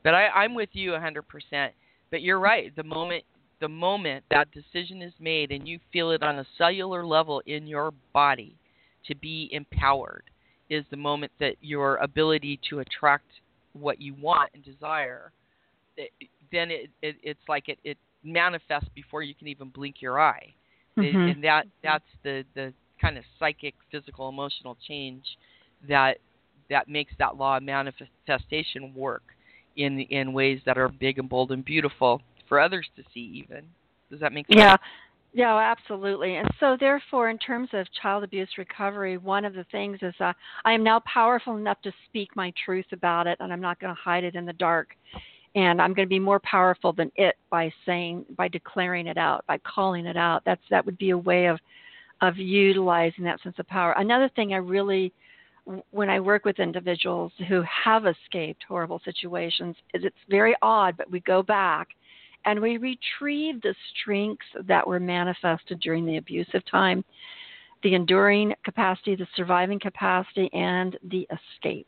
[0.03, 1.21] But I, I'm with you 100%.
[2.11, 2.75] But you're right.
[2.75, 3.23] The moment
[3.61, 7.65] the moment that decision is made and you feel it on a cellular level in
[7.65, 8.57] your body
[9.07, 10.23] to be empowered
[10.69, 13.27] is the moment that your ability to attract
[13.73, 15.31] what you want and desire
[15.95, 16.11] it,
[16.51, 20.53] then it, it it's like it, it manifests before you can even blink your eye
[20.97, 21.17] mm-hmm.
[21.17, 25.23] and that that's the the kind of psychic, physical, emotional change
[25.87, 26.17] that
[26.69, 29.23] that makes that law of manifestation work
[29.75, 33.63] in in ways that are big and bold and beautiful for others to see even.
[34.09, 34.57] Does that make sense?
[34.59, 34.77] Yeah.
[35.33, 36.37] Yeah absolutely.
[36.37, 40.33] And so therefore in terms of child abuse recovery one of the things is uh,
[40.63, 43.93] i am now powerful enough to speak my truth about it and i'm not going
[43.93, 44.95] to hide it in the dark.
[45.55, 49.45] And i'm going to be more powerful than it by saying by declaring it out
[49.47, 50.43] by calling it out.
[50.45, 51.59] That's that would be a way of
[52.21, 53.93] of utilizing that sense of power.
[53.97, 55.13] Another thing I really,
[55.91, 61.11] when I work with individuals who have escaped horrible situations, is it's very odd, but
[61.11, 61.89] we go back
[62.45, 67.03] and we retrieve the strengths that were manifested during the abusive time
[67.85, 71.87] the enduring capacity, the surviving capacity, and the escape.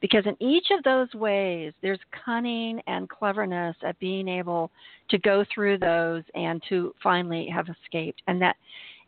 [0.00, 4.70] Because in each of those ways, there's cunning and cleverness at being able
[5.08, 8.20] to go through those and to finally have escaped.
[8.26, 8.56] And that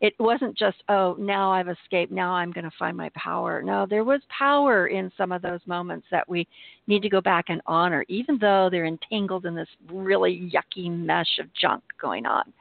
[0.01, 3.61] it wasn't just oh now i've escaped now i'm going to find my power.
[3.61, 6.47] No there was power in some of those moments that we
[6.87, 11.39] need to go back and honor even though they're entangled in this really yucky mesh
[11.39, 12.51] of junk going on.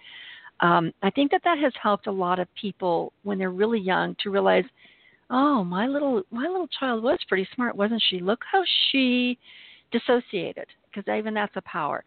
[0.60, 4.14] Um, i think that that has helped a lot of people when they're really young
[4.22, 4.64] to realize
[5.30, 8.20] oh my little my little child was pretty smart wasn't she?
[8.20, 9.38] Look how she
[9.90, 12.04] dissociated because even that's a power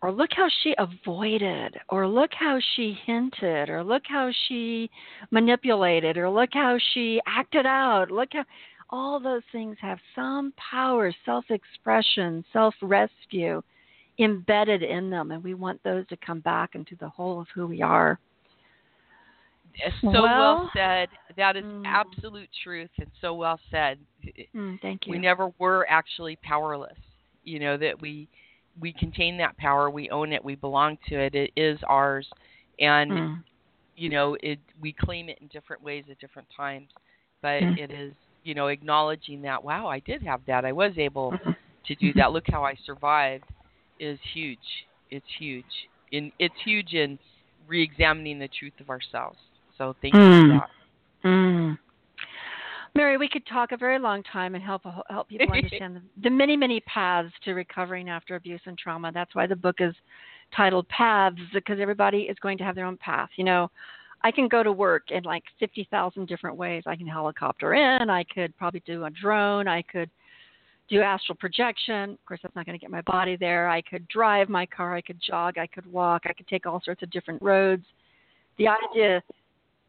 [0.00, 4.88] or look how she avoided, or look how she hinted, or look how she
[5.30, 8.10] manipulated, or look how she acted out.
[8.10, 8.44] Look how
[8.90, 13.62] all those things have some power, self expression, self rescue
[14.20, 17.66] embedded in them, and we want those to come back into the whole of who
[17.66, 18.18] we are.
[20.02, 21.08] So well, well said.
[21.36, 23.98] That is mm, absolute truth, and so well said.
[24.54, 25.12] Mm, thank you.
[25.12, 26.98] We never were actually powerless.
[27.44, 28.28] You know that we
[28.80, 31.34] we contain that power, we own it, we belong to it.
[31.34, 32.28] It is ours,
[32.78, 33.44] and mm.
[33.96, 34.58] you know it.
[34.80, 36.88] We claim it in different ways at different times,
[37.42, 37.78] but mm.
[37.78, 38.12] it is
[38.44, 40.64] you know acknowledging that wow, I did have that.
[40.64, 41.50] I was able mm-hmm.
[41.86, 42.32] to do that.
[42.32, 43.44] Look how I survived.
[44.00, 44.58] Is huge.
[45.10, 45.64] It's huge.
[46.12, 47.18] In it's huge in
[47.66, 49.38] re-examining the truth of ourselves.
[49.76, 50.60] So thank you for mm.
[50.60, 51.78] that.
[52.98, 56.30] Mary, we could talk a very long time and help help people understand the, the
[56.30, 59.12] many many paths to recovering after abuse and trauma.
[59.12, 59.94] That's why the book is
[60.56, 63.28] titled Paths because everybody is going to have their own path.
[63.36, 63.70] You know,
[64.24, 66.82] I can go to work in like 50,000 different ways.
[66.86, 70.10] I can helicopter in, I could probably do a drone, I could
[70.90, 72.10] do astral projection.
[72.10, 73.68] Of course, that's not going to get my body there.
[73.68, 76.82] I could drive my car, I could jog, I could walk, I could take all
[76.84, 77.84] sorts of different roads.
[78.56, 79.22] The idea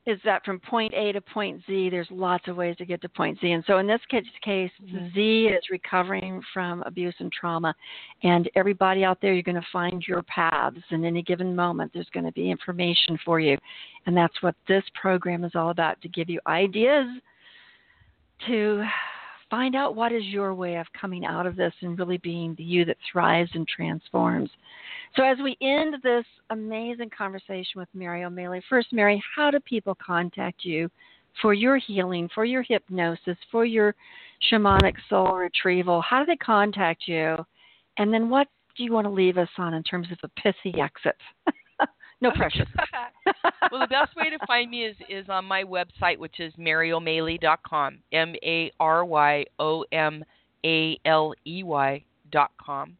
[0.05, 3.09] is that from point A to point Z, there's lots of ways to get to
[3.09, 3.51] point Z.
[3.51, 5.07] And so in this case, mm-hmm.
[5.13, 7.75] Z is recovering from abuse and trauma.
[8.23, 10.77] And everybody out there, you're going to find your paths.
[10.91, 13.57] In any given moment, there's going to be information for you.
[14.05, 17.07] And that's what this program is all about to give you ideas
[18.47, 18.83] to
[19.49, 22.63] find out what is your way of coming out of this and really being the
[22.63, 24.49] you that thrives and transforms.
[25.15, 29.97] So, as we end this amazing conversation with Mary O'Maley, first, Mary, how do people
[30.03, 30.89] contact you
[31.41, 33.95] for your healing, for your hypnosis, for your
[34.51, 36.01] shamanic soul retrieval?
[36.01, 37.35] How do they contact you?
[37.97, 38.47] And then, what
[38.77, 41.17] do you want to leave us on in terms of a pithy exit?
[42.21, 42.65] no pressure.
[43.71, 47.99] well, the best way to find me is is on my website, which is maryomaley.com.
[48.11, 50.23] M A R Y O M
[50.65, 52.97] A L E Y dot com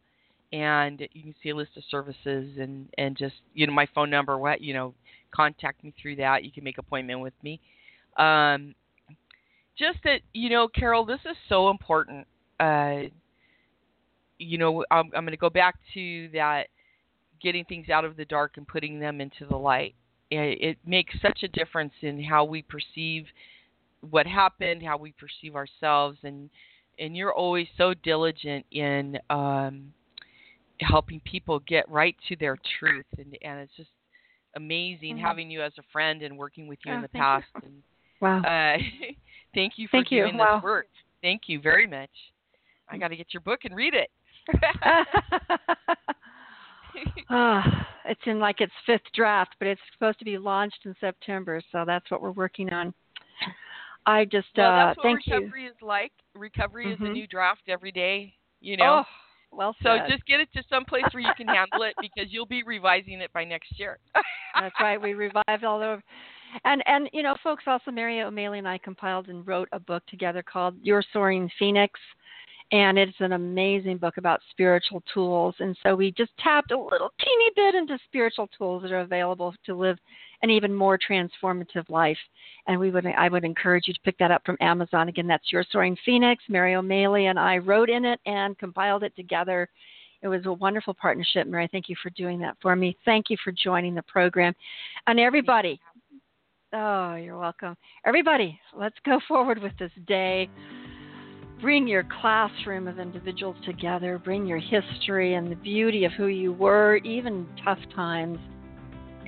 [0.52, 4.10] and you can see a list of services and and just you know my phone
[4.10, 4.94] number what you know
[5.34, 7.60] contact me through that you can make appointment with me
[8.18, 8.74] um,
[9.78, 12.26] just that you know carol this is so important
[12.60, 13.02] uh,
[14.40, 16.68] you know i'm, I'm going to go back to that
[17.42, 19.96] getting things out of the dark and putting them into the light
[20.32, 23.26] it, it makes such a difference in how we perceive
[24.10, 26.50] what happened how we perceive ourselves and
[27.00, 29.94] and you're always so diligent in um,
[30.82, 33.90] helping people get right to their truth and and it's just
[34.56, 35.26] amazing mm-hmm.
[35.26, 37.62] having you as a friend and working with you oh, in the past you.
[37.66, 37.84] and
[38.22, 38.78] wow uh,
[39.54, 40.40] thank you for thank doing you.
[40.40, 40.56] Wow.
[40.56, 40.88] this work
[41.22, 42.10] thank you very much
[42.90, 44.10] i got to get your book and read it
[47.30, 47.62] oh,
[48.06, 51.84] it's in like its fifth draft but it's supposed to be launched in september so
[51.86, 52.94] that's what we're working on
[54.06, 57.04] i just well, uh that's what thank recovery you is like recovery mm-hmm.
[57.04, 59.04] is a new draft every day you know oh
[59.52, 60.10] well so said.
[60.10, 63.22] just get it to some place where you can handle it because you'll be revising
[63.22, 63.98] it by next year.
[64.60, 65.02] That's right.
[65.02, 66.04] We revived all over.
[66.66, 70.04] And and you know, folks, also Mary O'Maley and I compiled and wrote a book
[70.08, 72.00] together called Your Soaring Phoenix.
[72.72, 75.56] And it's an amazing book about spiritual tools.
[75.60, 79.56] And so we just tapped a little teeny bit into spiritual tools that are available
[79.66, 79.98] to live
[80.44, 82.18] an even more transformative life.
[82.68, 85.10] And we would I would encourage you to pick that up from Amazon.
[85.10, 86.44] Again, that's Your Soaring Phoenix.
[86.48, 89.68] Mary O'Maley and I wrote in it and compiled it together.
[90.22, 91.68] It was a wonderful partnership, Mary.
[91.72, 92.98] Thank you for doing that for me.
[93.06, 94.54] Thank you for joining the program.
[95.08, 95.80] And everybody,
[96.74, 97.76] oh, you're welcome.
[98.06, 100.50] Everybody, let's go forward with this day.
[101.62, 104.18] Bring your classroom of individuals together.
[104.18, 108.38] Bring your history and the beauty of who you were, even tough times.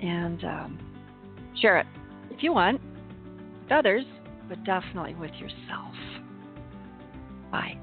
[0.01, 0.91] And um,
[1.59, 1.87] Share it
[2.29, 2.81] if you want
[3.63, 4.05] with others,
[4.47, 5.93] but definitely with yourself.
[7.51, 7.77] Bye.